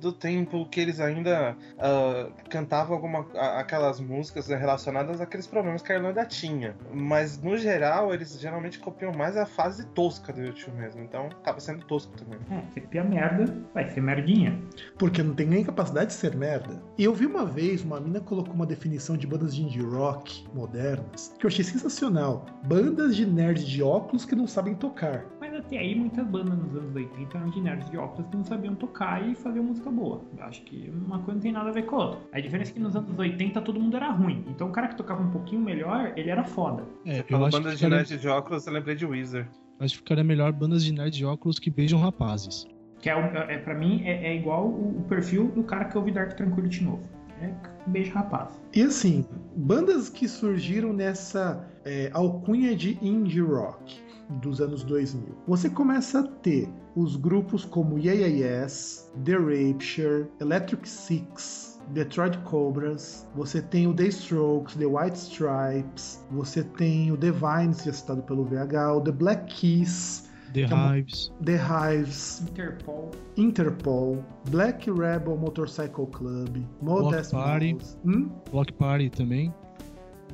[0.00, 3.26] do tempo que eles ainda ah, cantavam alguma,
[3.58, 6.74] aquelas músicas relacionadas àqueles problemas que a Irlanda tinha.
[6.92, 11.02] Mas, no geral, eles geralmente copiam mais a fase tosca do YouTube mesmo.
[11.02, 12.38] Então, acaba sendo tosco também.
[12.50, 14.60] É, você copia merda, vai ser merdinha.
[14.98, 16.82] Porque não tem nem capacidade de ser merda.
[16.98, 20.46] E eu vi uma vez, uma mina colocou uma definição de bandas de indie rock
[20.54, 22.46] modernas, que eu achei sensacional.
[22.64, 25.24] Bandas de nerds de óculos que não sabem tocar.
[25.58, 28.74] Até aí muitas bandas nos anos 80 eram de nerds de óculos que não sabiam
[28.74, 30.22] tocar e fazer música boa.
[30.40, 32.20] Acho que uma coisa não tem nada a ver com a outra.
[32.32, 34.44] A diferença é que nos anos 80 todo mundo era ruim.
[34.48, 36.84] Então o cara que tocava um pouquinho melhor, ele era foda.
[37.04, 39.48] É, eu acho banda que, de ficaria, nerd de óculos, eu lembrei de Weezer.
[39.80, 42.66] acho que ficaria melhor bandas de nerd de óculos que beijam rapazes.
[43.00, 45.96] Que é, o- é pra mim é, é igual o, o perfil do cara que
[45.98, 47.02] ouve Dark Tranquility novo.
[47.42, 47.52] É
[47.86, 48.58] beijo rapaz.
[48.74, 54.04] E assim, bandas que surgiram nessa é, alcunha de indie rock
[54.42, 55.36] dos anos 2000.
[55.46, 62.36] Você começa a ter os grupos como Yeah Yeah Yes, The Rapture, Electric Six, Detroit
[62.38, 67.92] Cobras, você tem o The Strokes, The White Stripes, você tem o The Vines, já
[67.92, 71.32] citado pelo VH, o The Black Keys, The É Hives.
[71.44, 73.10] The Hives, Interpol.
[73.36, 77.74] Interpol, Black Rebel Motorcycle Club, Modest Party.
[77.74, 77.98] Mouse.
[78.04, 78.30] Hum?
[78.50, 79.54] Block Party também.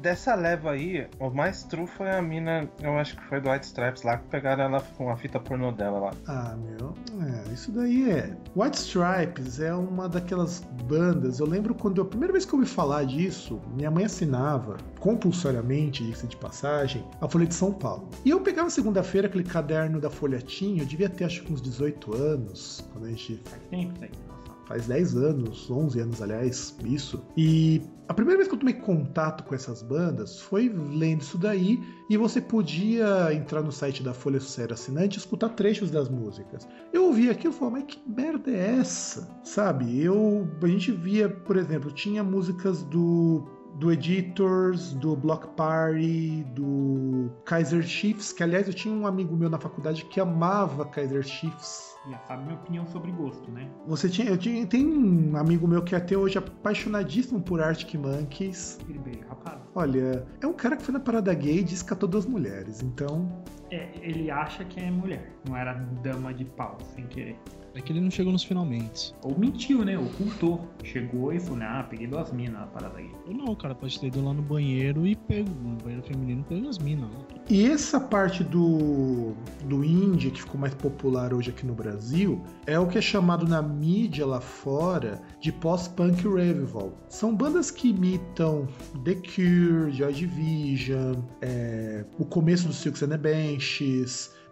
[0.02, 3.66] Dessa leva aí, o mais true foi a mina, eu acho que foi do White
[3.66, 6.10] Stripes lá, que pegaram ela com a fita pornô dela lá.
[6.26, 6.92] Ah, meu,
[7.24, 8.36] é, isso daí é.
[8.56, 11.38] White Stripes é uma daquelas bandas.
[11.38, 14.76] Eu lembro quando eu- a primeira vez que eu ouvi falar disso, minha mãe assinava
[14.98, 18.08] compulsoriamente, diga-se de passagem, a Folha de São Paulo.
[18.24, 22.14] E eu pegava segunda-feira aquele caderno da Folhetinho, eu devia ter acho que uns 18
[22.16, 24.12] anos, quando a gente Faz tempo isso.
[24.28, 24.41] Nossa.
[24.66, 27.22] Faz 10 anos, 11 anos, aliás, isso.
[27.36, 31.82] E a primeira vez que eu tomei contato com essas bandas foi lendo isso daí
[32.10, 36.66] e você podia entrar no site da Folha Sério Assinante e escutar trechos das músicas.
[36.92, 39.28] Eu ouvi aquilo e falei, mas que merda é essa?
[39.42, 40.00] Sabe?
[40.00, 43.44] Eu, a gente via, por exemplo, tinha músicas do
[43.76, 49.48] do Editors, do Block Party, do Kaiser Chiefs, que aliás eu tinha um amigo meu
[49.48, 51.91] na faculdade que amava Kaiser Chiefs.
[52.10, 53.68] Já sabe minha opinião sobre gosto, né?
[53.86, 57.94] Você tinha, eu tinha, tem um amigo meu que até hoje é apaixonadíssimo por Arctic
[57.94, 58.78] Monkeys.
[58.82, 59.60] Aquele beijo rapaz.
[59.74, 62.82] Olha, é um cara que foi na parada gay e disse que catou duas mulheres,
[62.82, 63.30] então.
[63.72, 65.32] É, ele acha que é mulher.
[65.48, 67.38] Não era dama de pau, sem querer.
[67.74, 69.14] É que ele não chegou nos finalmente.
[69.22, 69.96] Ou mentiu, né?
[69.96, 70.68] Ocultou.
[70.84, 73.10] Chegou e falou, ah, peguei duas minas na parada aí.
[73.26, 76.44] Ou não, o cara pode ter ido lá no banheiro e pego, no banheiro feminino,
[76.44, 77.08] pego as minas.
[77.08, 77.16] né?
[77.48, 79.32] E essa parte do,
[79.64, 83.46] do indie que ficou mais popular hoje aqui no Brasil é o que é chamado
[83.48, 86.92] na mídia lá fora de post-punk revival.
[87.08, 88.68] São bandas que imitam
[89.02, 93.18] The Cure, Joy Division, é, o começo do Silks and the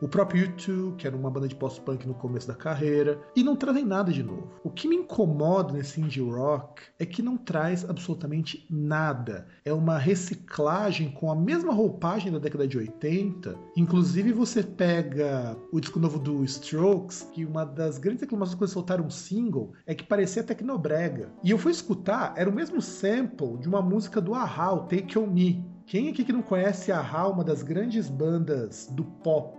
[0.01, 3.55] O próprio U2, que era uma banda de post-punk no começo da carreira, e não
[3.55, 4.49] trazem nada de novo.
[4.65, 9.47] O que me incomoda nesse indie rock é que não traz absolutamente nada.
[9.63, 13.55] É uma reciclagem com a mesma roupagem da década de 80.
[13.77, 19.05] Inclusive, você pega o disco novo do Strokes, que uma das grandes reclamações quando soltaram
[19.05, 21.31] um single é que parecia tecnobrega.
[21.45, 25.19] E eu fui escutar, era o mesmo sample de uma música do Ahá, o Take
[25.19, 25.63] On Me.
[25.91, 29.59] Quem aqui que não conhece Ahá, uma das grandes bandas do pop?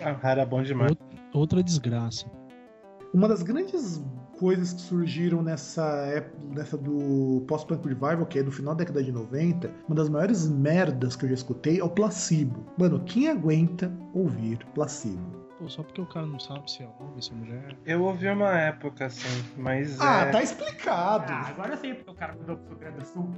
[0.00, 0.96] Ah, era bom demais.
[1.34, 2.24] Outra desgraça.
[3.12, 4.02] Uma das grandes
[4.38, 9.04] coisas que surgiram nessa época, nessa do post-punk revival, que é do final da década
[9.04, 12.64] de 90, uma das maiores merdas que eu já escutei é o placebo.
[12.78, 15.35] Mano, quem aguenta ouvir placebo?
[15.58, 17.76] Pô, só porque o cara não sabe se é homem, se é mulher.
[17.86, 19.98] Eu ouvi uma época, assim, mas.
[20.00, 20.30] Ah, é...
[20.30, 21.24] tá explicado.
[21.32, 23.30] Ah, agora eu sei porque o cara mudou pro Rio Grande do Sul.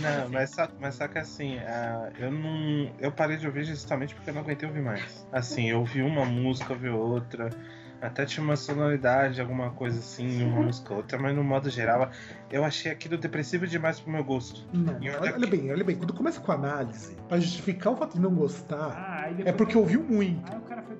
[0.00, 2.92] Não, mas só, mas só que assim, ah, eu não.
[3.00, 5.26] Eu parei de ouvir justamente porque eu não aguentei ouvir mais.
[5.32, 7.50] Assim, eu ouvi uma música, ouvi outra.
[8.00, 12.10] Até tinha uma sonoridade, alguma coisa assim, uma música ou outra, mas no modo geral,
[12.50, 14.62] eu achei aquilo depressivo demais pro meu gosto.
[14.74, 17.96] Não, olha olha, olha que- bem, olha bem, quando começa com análise, pra justificar o
[17.96, 20.52] fato de não gostar, Ah, é porque ouviu muito.
[20.52, 20.96] Aí o cara foi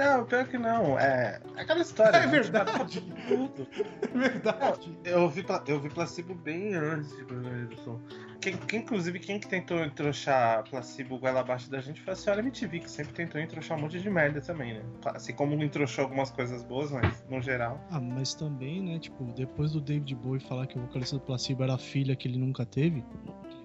[0.00, 0.98] Não, pior que não.
[0.98, 2.16] É aquela história.
[2.16, 2.26] É né?
[2.26, 3.00] verdade.
[3.28, 3.66] Tudo.
[4.02, 4.98] É verdade.
[5.04, 8.00] Eu ouvi, pla- eu ouvi placebo bem antes de Bruno Sul.
[8.40, 12.40] Quem, quem, inclusive, quem que tentou entroxar placebo goela abaixo da gente foi a senhora
[12.40, 14.82] MTV, que sempre tentou entroxar um monte de merda também, né?
[15.04, 17.78] Assim como entroxou algumas coisas boas, mas no geral.
[17.90, 21.62] Ah, mas também, né, tipo, depois do David Bowie falar que o vocalista do Placebo
[21.62, 23.04] era a filha que ele nunca teve,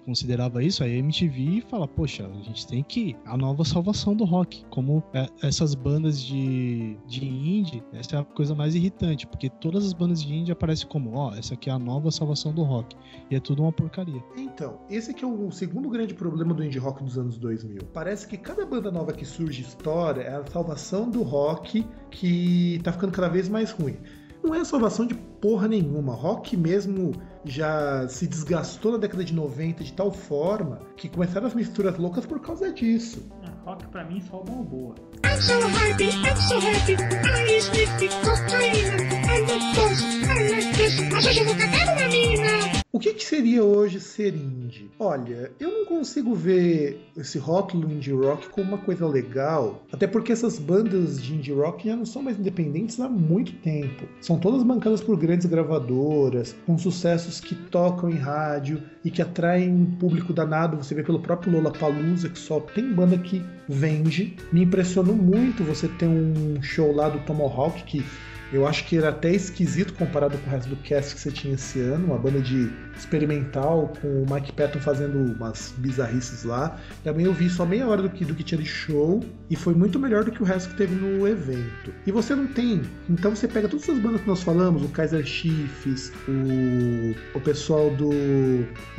[0.06, 4.64] considerava isso, a MTV fala, poxa, a gente tem que a nova salvação do rock,
[4.70, 9.84] como é, essas bandas de, de indie, essa é a coisa mais irritante, porque todas
[9.84, 12.96] as bandas de indie aparecem como, ó, essa aqui é a nova salvação do rock,
[13.28, 14.22] e é tudo uma porcaria.
[14.36, 17.82] Então, esse aqui é o segundo grande problema do indie rock dos anos 2000.
[17.92, 22.92] Parece que cada banda nova que surge história é a salvação do rock que tá
[22.92, 23.96] ficando cada vez mais ruim.
[24.42, 26.14] Não é a salvação de porra nenhuma.
[26.14, 27.12] Rock mesmo
[27.46, 32.26] já se desgastou na década de 90 de tal forma que começaram as misturas loucas
[32.26, 33.22] por causa disso.
[33.42, 34.94] É, rock pra mim só uma boa.
[35.24, 36.94] I'm so happy, I'm so happy.
[36.94, 38.86] I sniffed cocaine
[39.30, 40.98] and the buzz and like this.
[41.24, 42.85] Vezes eu vou catar uma mina.
[42.96, 44.90] O que, que seria hoje ser indie?
[44.98, 50.32] Olha, eu não consigo ver esse rótulo indie rock como uma coisa legal, até porque
[50.32, 54.08] essas bandas de indie rock já não são mais independentes há muito tempo.
[54.18, 59.70] São todas bancadas por grandes gravadoras, com sucessos que tocam em rádio e que atraem
[59.70, 60.78] um público danado.
[60.78, 64.38] Você vê pelo próprio Lollapalooza que só tem banda que vende.
[64.50, 68.02] Me impressionou muito você ter um show lá do Tomahawk que
[68.52, 71.54] eu acho que era até esquisito comparado com o resto do cast que você tinha
[71.54, 76.78] esse ano, uma banda de experimental com o Mike Patton fazendo umas bizarrices lá.
[77.02, 79.74] Também eu vi só meia hora do que, do que tinha de show e foi
[79.74, 81.92] muito melhor do que o resto que teve no evento.
[82.06, 85.24] E você não tem, então você pega todas essas bandas que nós falamos, o Kaiser
[85.24, 88.10] Chiefs, o, o pessoal do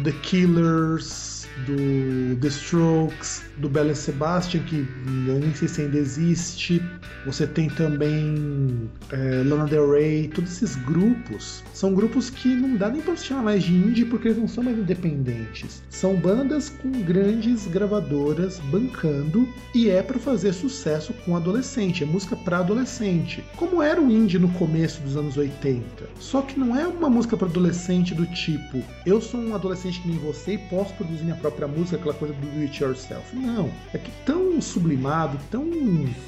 [0.03, 4.87] The Killers, do The Strokes, do Belle Sebastian, que
[5.27, 6.81] eu nem sei se ainda existe.
[7.25, 12.89] Você tem também é, Lana Del Rey, todos esses grupos são grupos que não dá
[12.89, 15.81] nem pra se chamar mais de indie porque eles não são mais independentes.
[15.89, 22.35] São bandas com grandes gravadoras bancando e é para fazer sucesso com adolescente, é música
[22.35, 23.43] para adolescente.
[23.55, 25.85] Como era o indie no começo dos anos 80.
[26.19, 30.07] Só que não é uma música para adolescente do tipo, eu sou um adolescente que
[30.07, 33.35] nem você e posso produzir minha própria música, aquela coisa do do it yourself.
[33.35, 35.65] Não, é que tão sublimado, tão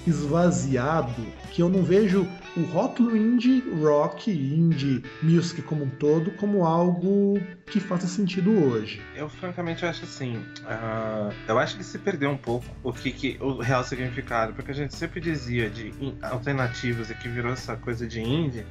[0.05, 6.65] esvaziado que eu não vejo o rótulo indie rock, indie music como um todo, como
[6.65, 9.01] algo que faça sentido hoje.
[9.15, 13.37] Eu francamente acho assim, ah, eu acho que se perdeu um pouco o que, que
[13.39, 18.07] o real significado, porque a gente sempre dizia de alternativas e que virou essa coisa
[18.07, 18.65] de indie,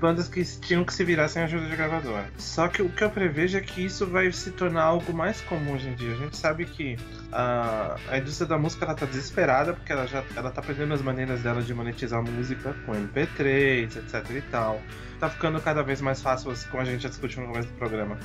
[0.00, 2.26] bandas que tinham que se virar sem ajuda de gravadora.
[2.36, 5.74] Só que o que eu prevejo é que isso vai se tornar algo mais comum
[5.74, 6.12] hoje em dia.
[6.12, 6.96] A gente sabe que
[7.32, 11.00] ah, a indústria da música ela tá desesperada porque ela já ela tá perdendo as
[11.00, 12.94] maneiras dela de monetizar a música com
[13.26, 14.80] MP3, etc e tal.
[15.20, 18.18] Tá ficando cada vez mais fácil, como a gente já discutiu no começo do programa,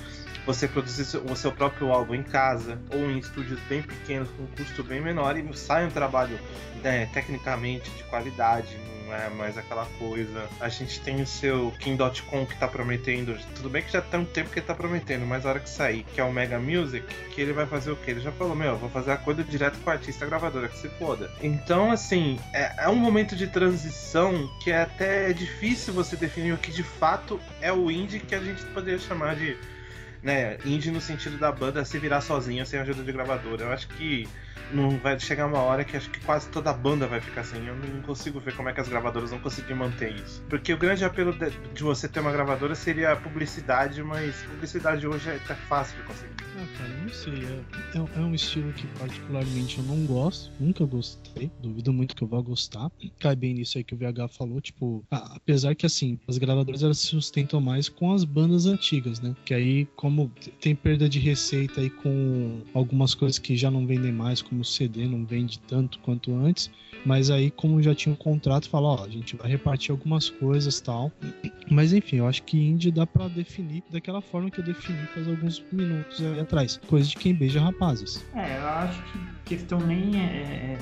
[0.49, 4.47] você produzir o seu próprio álbum em casa ou em estúdios bem pequenos com um
[4.47, 6.39] custo bem menor e sai um trabalho
[6.81, 8.75] né, tecnicamente de qualidade,
[9.05, 10.49] não é mais aquela coisa.
[10.59, 14.25] A gente tem o seu King.com que tá prometendo, tudo bem que já tem um
[14.25, 17.05] tempo que ele tá prometendo, mas a hora que sair, que é o Mega Music,
[17.29, 18.09] que ele vai fazer o quê?
[18.09, 20.89] Ele já falou, meu, eu vou fazer acordo direto com o artista gravadora, que se
[20.89, 21.29] foda.
[21.43, 26.57] Então, assim, é, é um momento de transição que é até difícil você definir o
[26.57, 29.55] que de fato é o indie que a gente poderia chamar de
[30.21, 33.65] né, indie no sentido da banda se virar sozinha sem ajuda de gravadora.
[33.65, 34.27] Eu acho que
[34.71, 37.65] não vai chegar uma hora que acho que quase toda a banda vai ficar assim.
[37.65, 40.41] Eu não consigo ver como é que as gravadoras vão conseguir manter isso.
[40.49, 45.07] Porque o grande apelo de, de você ter uma gravadora seria a publicidade, mas publicidade
[45.07, 46.29] hoje é até fácil de conseguir.
[46.57, 47.33] Ah, cara, não sei.
[47.95, 50.51] É, é- é um estilo que particularmente eu não gosto.
[50.59, 51.49] Nunca gostei.
[51.61, 52.91] Duvido muito que eu vá gostar.
[53.19, 54.59] Cai bem nisso aí que o VH falou.
[54.61, 59.33] Tipo, apesar que assim, as gravadoras elas se sustentam mais com as bandas antigas, né?
[59.45, 64.11] Que aí, como tem perda de receita aí com algumas coisas que já não vendem
[64.11, 66.69] mais, como CD não vende tanto quanto antes.
[67.05, 70.81] Mas aí, como já tinha um contrato, fala, ó, a gente vai repartir algumas coisas
[70.81, 71.11] tal.
[71.71, 75.27] Mas enfim, eu acho que indie dá pra definir daquela forma que eu defini faz
[75.27, 76.79] alguns minutos aí atrás.
[76.87, 78.25] Coisa de quem beija rapazes.
[78.33, 80.25] É, eu acho que questão nem é.
[80.25, 80.77] é- é-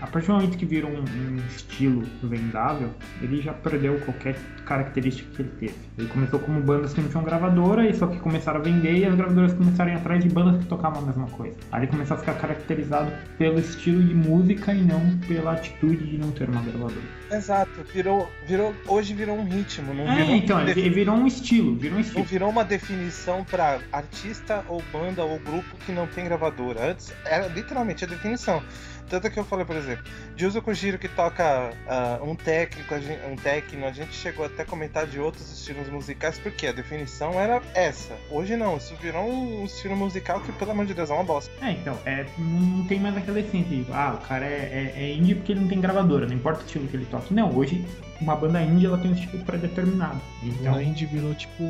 [0.00, 5.28] a partir do momento que virou um, um estilo vendável, ele já perdeu qualquer característica
[5.34, 5.74] que ele teve.
[5.98, 9.04] Ele começou como bandas que não tinham gravadora, e só que começaram a vender e
[9.04, 11.56] as gravadoras começaram a ir atrás de bandas que tocavam a mesma coisa.
[11.72, 16.16] Aí ele começou a ficar caracterizado pelo estilo de música e não pela atitude de
[16.18, 17.00] não ter uma gravadora.
[17.30, 21.26] Exato, virou, virou, hoje virou um ritmo, não É, virou, então, ele ele virou um
[21.26, 22.24] estilo, virou um não estilo.
[22.24, 26.90] virou uma definição pra artista ou banda ou grupo que não tem gravadora.
[26.92, 28.62] Antes era literalmente a definição.
[29.08, 30.04] Tanto que eu falei, por exemplo,
[30.36, 32.94] Juzo Kojiro que toca ah, um técnico,
[33.30, 37.32] um técnico, a gente chegou até a comentar de outros estilos musicais, porque a definição
[37.40, 38.14] era essa.
[38.30, 41.50] Hoje não, isso virou um estilo musical que, pelo amor de Deus, é uma bosta.
[41.64, 45.12] É, então, é, não tem mais aquela essência de, ah, o cara é, é, é
[45.12, 47.32] indie porque ele não tem gravadora, não importa o estilo que ele toque.
[47.32, 47.84] Não, hoje
[48.20, 50.20] uma banda indie ela tem um estilo pré-determinado.
[50.42, 51.64] Então, A indie virou tipo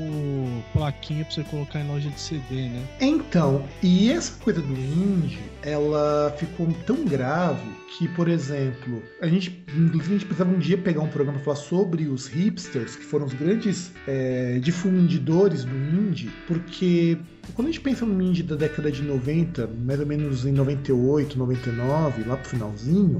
[0.72, 2.82] plaquinha pra você colocar em loja de CD, né?
[3.00, 9.64] Então, e essa coisa do indie, ela ficou tão grave que, por exemplo, a gente,
[9.76, 13.04] inclusive, a gente precisava um dia pegar um programa pra falar sobre os hipsters, que
[13.04, 17.18] foram os grandes é, difundidores do indie, porque
[17.54, 21.38] quando a gente pensa no indie da década de 90, mais ou menos em 98,
[21.38, 23.18] 99, lá pro finalzinho,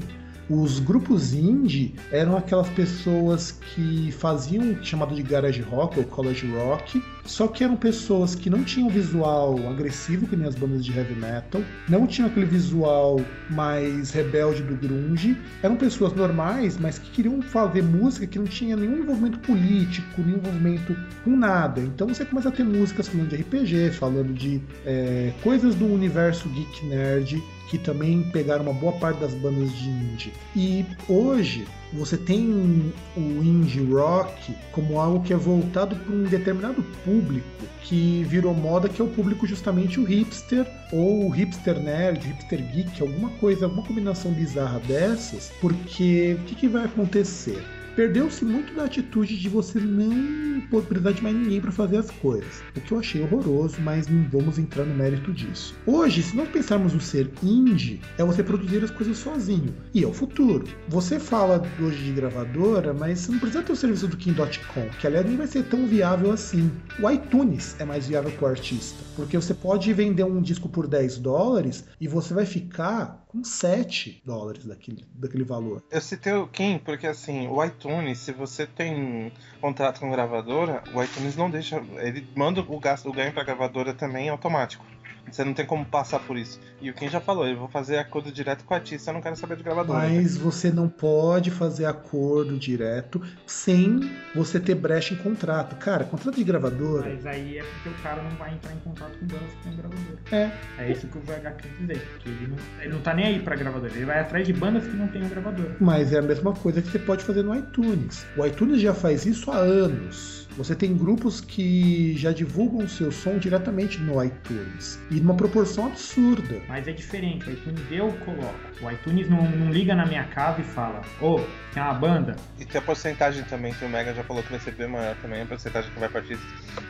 [0.51, 6.47] os grupos indie eram aquelas pessoas que faziam o chamado de garage rock ou college
[6.51, 10.97] rock, só que eram pessoas que não tinham visual agressivo que nem as bandas de
[10.97, 13.21] heavy metal, não tinham aquele visual
[13.51, 18.77] mais rebelde do grunge, eram pessoas normais, mas que queriam fazer música que não tinha
[18.77, 21.81] nenhum envolvimento político, nenhum envolvimento com nada.
[21.81, 26.49] Então você começa a ter músicas falando de RPG, falando de é, coisas do universo
[26.49, 30.33] geek nerd que também pegaram uma boa parte das bandas de indie.
[30.57, 36.83] E hoje você tem o indie rock como algo que é voltado para um determinado
[37.05, 37.47] público
[37.83, 42.61] que virou moda, que é o público justamente o hipster ou o hipster nerd, hipster
[42.73, 47.65] geek, alguma coisa, alguma combinação bizarra dessas, porque o que, que vai acontecer?
[47.99, 52.63] Perdeu-se muito da atitude de você não precisar de mais ninguém para fazer as coisas.
[52.77, 55.75] O que eu achei horroroso, mas não vamos entrar no mérito disso.
[55.85, 59.75] Hoje, se nós pensarmos no ser indie, é você produzir as coisas sozinho.
[59.93, 60.65] E é o futuro.
[60.87, 65.05] Você fala hoje de gravadora, mas você não precisa ter o serviço do Kim.com, que
[65.05, 66.71] aliás nem vai ser tão viável assim.
[67.03, 70.87] O iTunes é mais viável que o artista, porque você pode vender um disco por
[70.87, 75.83] 10 dólares e você vai ficar com 7 dólares daquele, daquele valor.
[75.91, 81.03] Eu citei o Kim porque, assim, o iTunes, se você tem contrato com gravadora, o
[81.03, 81.77] iTunes não deixa.
[81.99, 84.85] Ele manda o gasto, o ganho pra gravadora também automático.
[85.31, 86.61] Você não tem como passar por isso.
[86.81, 89.21] E o Kim já falou, eu vou fazer acordo direto com o artista, eu não
[89.21, 89.99] quero saber de gravadora.
[90.09, 94.01] Mas você não pode fazer acordo direto sem
[94.35, 95.77] você ter brecha em contrato.
[95.77, 97.11] Cara, contrato de gravadora.
[97.11, 99.77] mas aí é porque o cara não vai entrar em contato com bandas que tem
[99.77, 100.19] gravadora.
[100.31, 100.51] É.
[100.79, 102.19] É isso que o VH quer dizer.
[102.21, 104.87] Que ele não, ele não tá nem aí pra gravadora, ele vai atrás de bandas
[104.87, 105.77] que não tem gravadora.
[105.81, 108.27] Mas é a mesma coisa que você pode fazer no iTunes.
[108.37, 110.49] O iTunes já faz isso há anos.
[110.57, 114.99] Você tem grupos que já divulgam o seu som diretamente no iTunes.
[115.09, 116.61] E numa proporção absurda.
[116.69, 118.59] Mas é diferente, o iTunes eu coloco.
[118.81, 121.41] O iTunes não, não liga na minha casa e fala, ô,
[121.73, 122.37] tem uma banda.
[122.59, 125.15] E tem a porcentagem também, que o Mega já falou que vai ser bem maior
[125.17, 126.45] também, a porcentagem que vai artista.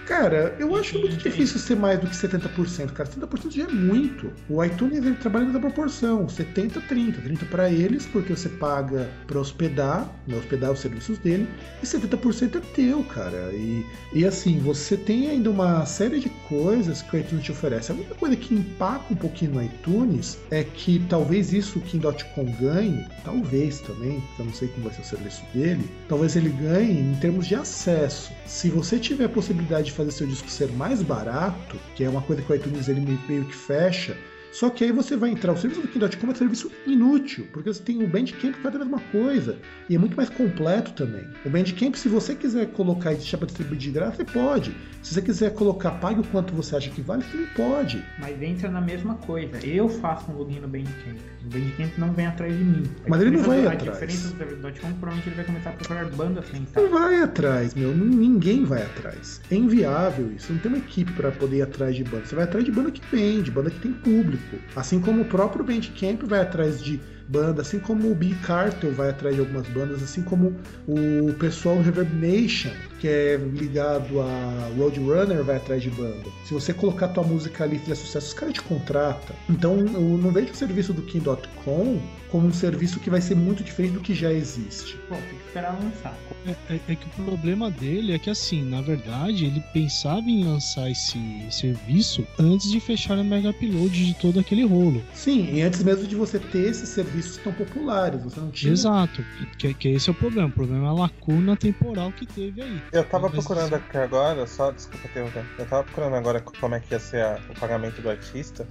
[0.07, 3.09] Cara, eu acho muito difícil ser mais do que 70%, cara.
[3.09, 4.33] 70% já é muito.
[4.49, 9.39] O iTunes ele trabalha nessa proporção, 70 30, 30 para eles porque você paga para
[9.39, 11.49] hospedar, né, hospedar os serviços dele,
[11.83, 13.51] e 70% é teu, cara.
[13.53, 17.93] E, e assim, você tem ainda uma série de coisas que o iTunes te oferece.
[17.93, 22.45] A única coisa que empaca um pouquinho no iTunes é que talvez isso o Kim.com
[22.61, 27.01] ganhe, talvez também, eu não sei como vai ser o serviço dele, talvez ele ganhe
[27.01, 28.33] em termos de acesso.
[28.47, 32.23] Se você tiver a possibilidade de fazer seu disco ser mais barato, que é uma
[32.23, 34.17] coisa que o iTunes ele meio que fecha,
[34.53, 37.73] só que aí você vai entrar, o serviço do Kim.com é um serviço inútil, porque
[37.73, 39.59] você tem o Bandcamp que faz a mesma coisa,
[39.89, 41.25] e é muito mais completo também.
[41.45, 44.75] O Bandcamp, se você quiser colocar e deixar para distribuir de graça, você pode.
[45.09, 48.05] Se você quiser colocar, pague o quanto você acha que vale, você também pode.
[48.19, 49.57] Mas entra na mesma coisa.
[49.67, 51.17] Eu faço um login no Bandcamp.
[51.47, 52.83] O Bandcamp não vem atrás de mim.
[53.07, 53.89] A Mas ele não vai atrás.
[53.89, 57.75] A diferença do David.com, provavelmente ele vai começar a procurar bandas sem Não vai atrás,
[57.75, 57.97] meu.
[57.97, 59.41] Ninguém vai atrás.
[59.51, 60.53] É inviável isso.
[60.53, 62.27] Não tem uma equipe para poder ir atrás de banda.
[62.27, 64.59] Você vai atrás de banda que vende, banda que tem público.
[64.77, 69.11] Assim como o próprio Bandcamp vai atrás de banda, assim como o Big Cartel vai
[69.11, 70.57] atrás de algumas bandas, assim como
[70.87, 76.25] o pessoal Reverb Nation, que é ligado a Roadrunner, vai atrás de banda.
[76.45, 79.35] Se você colocar tua música ali e fizer sucesso, os caras te contratam.
[79.49, 79.87] Então eu
[80.19, 84.01] não vejo o serviço do Kim.com como um serviço que vai ser muito diferente do
[84.01, 84.99] que já existe.
[85.09, 86.15] Bom, tem que esperar lançar.
[86.47, 90.45] É, é- é que o problema dele é que, assim, na verdade, ele pensava em
[90.45, 91.19] lançar esse
[91.51, 95.03] serviço antes de fechar a Mega Upload de todo aquele rolo.
[95.15, 98.73] Sim, e antes mesmo de você ter esses serviços tão populares, você não tinha.
[98.75, 99.25] Exato.
[99.57, 100.49] Que, que esse é o problema.
[100.49, 102.83] O problema é a lacuna temporal que teve aí.
[102.91, 106.95] Eu tava procurando aqui agora, só desculpa interromper, eu tava procurando agora como é que
[106.95, 108.67] ia ser a- o pagamento do artista.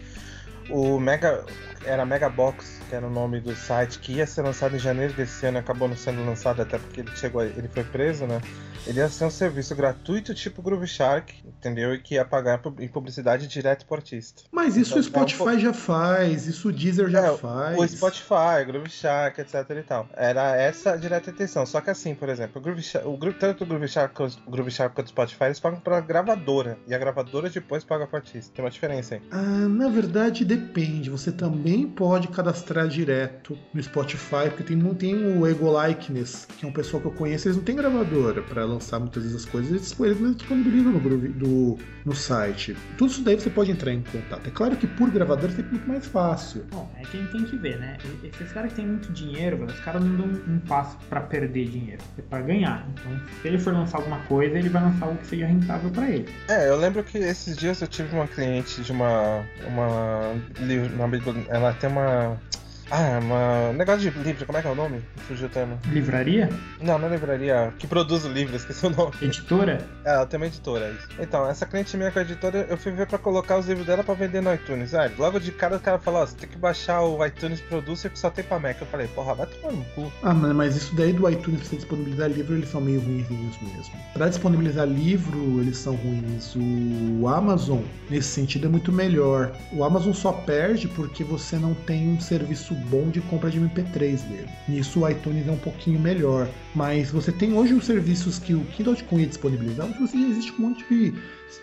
[0.70, 1.44] O Mega.
[1.86, 5.46] Era Megabox, que era o nome do site, que ia ser lançado em janeiro desse
[5.46, 8.42] ano, acabou não sendo lançado até porque ele chegou, ele foi preso, né?
[8.86, 11.94] Ele ia ser um serviço gratuito tipo Groove Shark, entendeu?
[11.94, 14.44] E que ia pagar em publicidade direto pro artista.
[14.52, 17.78] Mas isso o Então, é um Spotify já faz, isso o Deezer já É, faz.
[17.78, 20.10] O Spotify, Groove Shark, etc e tal.
[20.14, 21.66] Era essa a direta intenção.
[21.66, 24.52] Só que assim, por exemplo, o Groove Shark, o tanto o Groove Shark, quanto- o
[24.52, 26.78] Groove Shark quanto o Spotify, eles pagam pra gravadora.
[26.88, 28.52] E a gravadora depois paga pro artista.
[28.54, 29.22] Tem uma diferença aí.
[29.32, 31.10] Ah, na verdade depende.
[31.10, 36.70] Você também pode cadastrar direto no Spotify, porque tem, tem o Ego Likeness, que é
[36.70, 39.72] um pessoal que eu conheço, eles não têm gravadora para lançar muitas vezes as coisas,
[39.72, 42.76] eles eles disponibilizam no, do, no site.
[42.98, 44.48] Tudo isso daí você pode entrar em contato.
[44.48, 46.66] É claro que por gravadora é muito mais fácil.
[46.72, 47.98] Bom, é que a gente tem que ver, né?
[48.24, 52.02] Esses caras que têm muito dinheiro, os caras não dão um passo pra perder dinheiro,
[52.18, 52.88] é pra ganhar.
[52.92, 56.10] Então, se ele for lançar alguma coisa, ele vai lançar algo que seja rentável pra
[56.10, 56.30] ele.
[56.48, 59.44] É, eu lembro que esses dias eu tive uma cliente de uma.
[59.68, 60.36] Uma.
[60.58, 62.42] Livro- bibli- ela tem uma.
[62.90, 63.74] Ah, uma.
[63.74, 65.02] Negócio de livro, como é que é o nome?
[65.28, 65.78] Fugiu o termo.
[65.88, 66.50] Livraria?
[66.82, 67.74] Não, não é livraria.
[67.78, 69.12] Que produz o livro, esqueci o nome.
[69.22, 69.86] Editora?
[70.06, 71.08] É, ela tem uma editora, é isso.
[71.20, 74.04] Então, essa cliente minha com a editora, eu fui ver pra colocar os livros dela
[74.04, 74.94] pra vender no iTunes.
[74.94, 78.10] Ah, logo de cara o cara falou, ó, você tem que baixar o iTunes Producer
[78.10, 78.80] que só tem pra Mac.
[78.80, 80.12] Eu falei, porra, vai tomar no cu.
[80.24, 83.58] Ah, mano, mas isso daí do iTunes pra você disponibilizar livro, eles são meio ruinzinhos
[83.62, 83.94] mesmo.
[84.14, 86.56] Pra disponibilizar livro, eles são ruins.
[86.56, 89.52] O Amazon, nesse sentido, é muito melhor.
[89.74, 94.22] O Amazon só perde porque você não tem um serviço bom de compra de MP3
[94.28, 94.50] dele.
[94.68, 96.48] Nisso o iTunes é um pouquinho melhor.
[96.76, 100.70] Mas você tem hoje os serviços que o Kindle.com ia disponibilizar, mas você existe um
[100.70, 101.14] monte de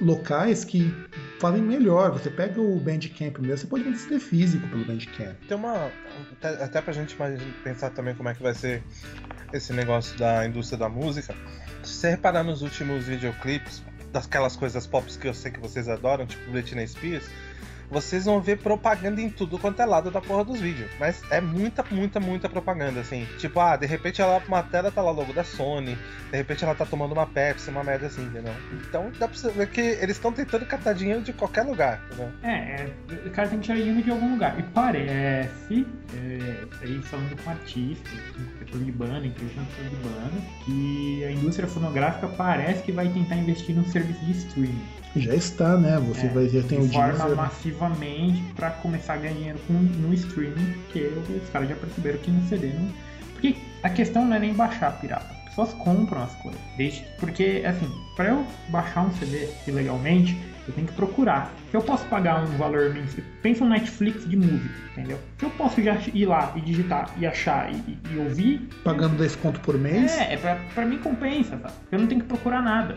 [0.00, 0.92] locais que
[1.40, 2.12] fazem melhor.
[2.12, 5.36] Você pega o Bandcamp mesmo, você pode vender físico pelo Bandcamp.
[5.48, 5.90] Tem uma.
[6.32, 7.16] Até, até pra gente
[7.62, 8.82] pensar também como é que vai ser
[9.52, 11.34] esse negócio da indústria da música.
[11.82, 13.82] Se você reparar nos últimos videoclipes,
[14.14, 17.28] daquelas coisas pop que eu sei que vocês adoram, tipo Britney Spears,
[17.94, 20.90] vocês vão ver propaganda em tudo quanto é lado da porra dos vídeos.
[20.98, 23.26] Mas é muita, muita, muita propaganda, assim.
[23.38, 25.96] Tipo, ah, de repente ela uma tela tá lá logo da Sony,
[26.30, 28.52] de repente ela tá tomando uma Pepsi, uma merda assim, entendeu?
[28.72, 32.32] Então dá pra ver que eles estão tentando captar dinheiro de qualquer lugar, entendeu?
[32.42, 32.92] É, é,
[33.26, 34.58] o cara tem que tirar dinheiro de algum lugar.
[34.58, 39.24] E parece, é, aí falando com artistas, com pessoas de banda,
[40.64, 45.03] que a indústria fonográfica parece que vai tentar investir num serviço de streaming.
[45.16, 45.98] Já está, né?
[46.08, 49.72] Você É, vai já tem o de forma massivamente pra começar a ganhar dinheiro com,
[49.74, 51.00] no streaming, porque
[51.42, 52.88] os caras já perceberam que no CD não.
[53.32, 55.32] Porque a questão não é nem baixar pirata.
[55.44, 56.60] As pessoas compram as coisas.
[56.76, 57.04] Desde...
[57.20, 60.36] Porque, assim, pra eu baixar um CD ilegalmente,
[60.66, 61.52] eu tenho que procurar.
[61.70, 63.22] Se eu posso pagar um valor mensal.
[63.42, 65.18] Pensa um Netflix de música, entendeu?
[65.38, 69.16] Se eu posso já ir lá e digitar e achar e, e- e ouvir, Pagando
[69.16, 70.10] 10 conto por mês.
[70.18, 71.74] é, é pra, pra mim compensa, sabe?
[71.92, 72.96] Eu não tenho que procurar nada.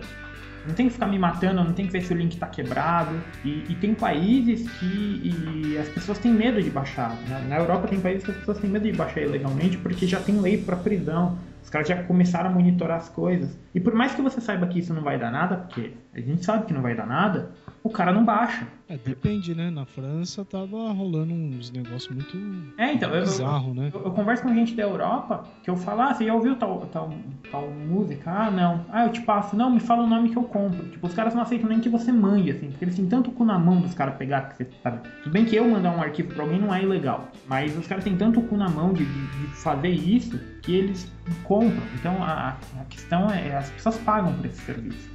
[0.68, 3.15] Não tem que ficar me matando, não tenho que ver se o link tá quebrado.
[3.43, 7.15] E, e tem países que as pessoas têm medo de baixar.
[7.28, 7.45] né?
[7.47, 10.39] Na Europa tem países que as pessoas têm medo de baixar ilegalmente porque já tem
[10.39, 11.38] lei pra prisão.
[11.63, 13.57] Os caras já começaram a monitorar as coisas.
[13.74, 16.45] E por mais que você saiba que isso não vai dar nada, porque a gente
[16.45, 17.51] sabe que não vai dar nada,
[17.84, 18.68] o cara não baixa.
[18.90, 19.70] É, depende, né?
[19.70, 22.38] Na França tava rolando uns negócios muito
[22.78, 23.92] É, então, eu, eu, bizarro, né?
[23.94, 26.80] Eu, eu converso com gente da Europa que eu falo, ah, você já ouviu tal,
[26.88, 27.14] tal,
[27.52, 28.32] tal música?
[28.32, 28.86] Ah, não.
[28.90, 29.58] Ah, eu te passo.
[29.58, 30.88] Não, me fala o nome que eu compro.
[30.88, 33.44] Tipo, os caras não aceitam nem que você mande, assim, porque eles têm tanto cu
[33.44, 35.08] na mão dos caras pegar que você sabe.
[35.24, 38.06] Tudo bem que eu mandar um arquivo pra alguém não é ilegal, mas os caras
[38.06, 41.12] têm tanto cu na mão de, de, de fazer isso que eles
[41.44, 41.84] compram.
[42.00, 45.10] Então a, a questão é, as pessoas pagam por esse serviço.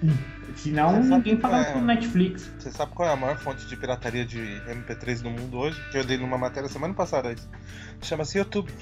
[0.56, 2.50] Senão Você sabe ninguém paga é- Netflix.
[2.58, 5.80] Você sabe qual é a maior fonte de pirataria de MP3 no mundo hoje?
[5.90, 7.48] Que eu dei numa matéria semana passada isso.
[8.02, 8.72] Chama-se YouTube.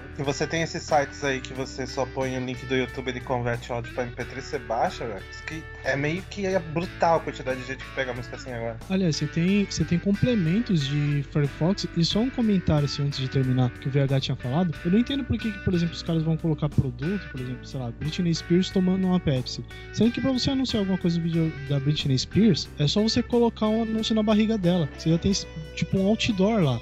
[0.00, 3.08] Que- Que você tem esses sites aí que você só põe o link do YouTube
[3.08, 5.22] ele converte áudio pra MP3, você baixa, velho.
[5.46, 8.76] Que é meio que é brutal a quantidade de gente que pega música assim agora.
[8.90, 13.28] Aliás, você tem, você tem complementos de Firefox e só um comentário assim, antes de
[13.28, 14.74] terminar que o VH tinha falado.
[14.84, 17.80] Eu não entendo por que, por exemplo, os caras vão colocar produto, por exemplo, sei
[17.80, 19.64] lá, Britney Spears tomando uma Pepsi.
[19.92, 23.22] Sendo que pra você anunciar alguma coisa no vídeo da Britney Spears, é só você
[23.22, 24.88] colocar um anúncio na barriga dela.
[24.98, 25.32] Você já tem
[25.74, 26.80] tipo um outdoor lá.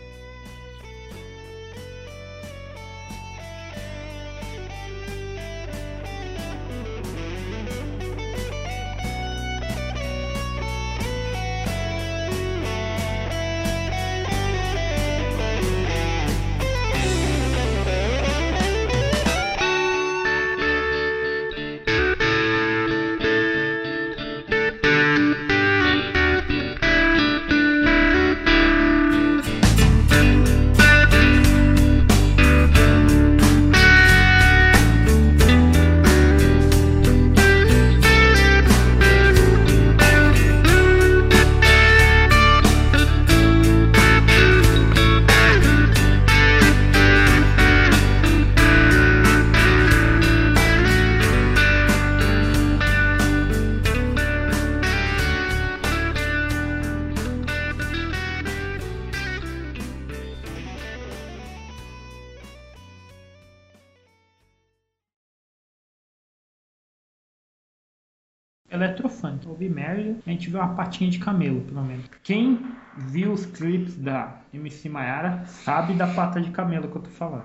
[69.94, 72.04] A gente viu uma patinha de camelo, pelo menos.
[72.22, 72.60] Quem
[72.96, 77.44] viu os clipes da MC Maiara sabe da pata de camelo que eu tô falando.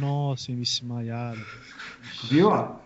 [0.00, 1.40] Nossa, MC Maiara.
[2.28, 2.76] Viu, ó?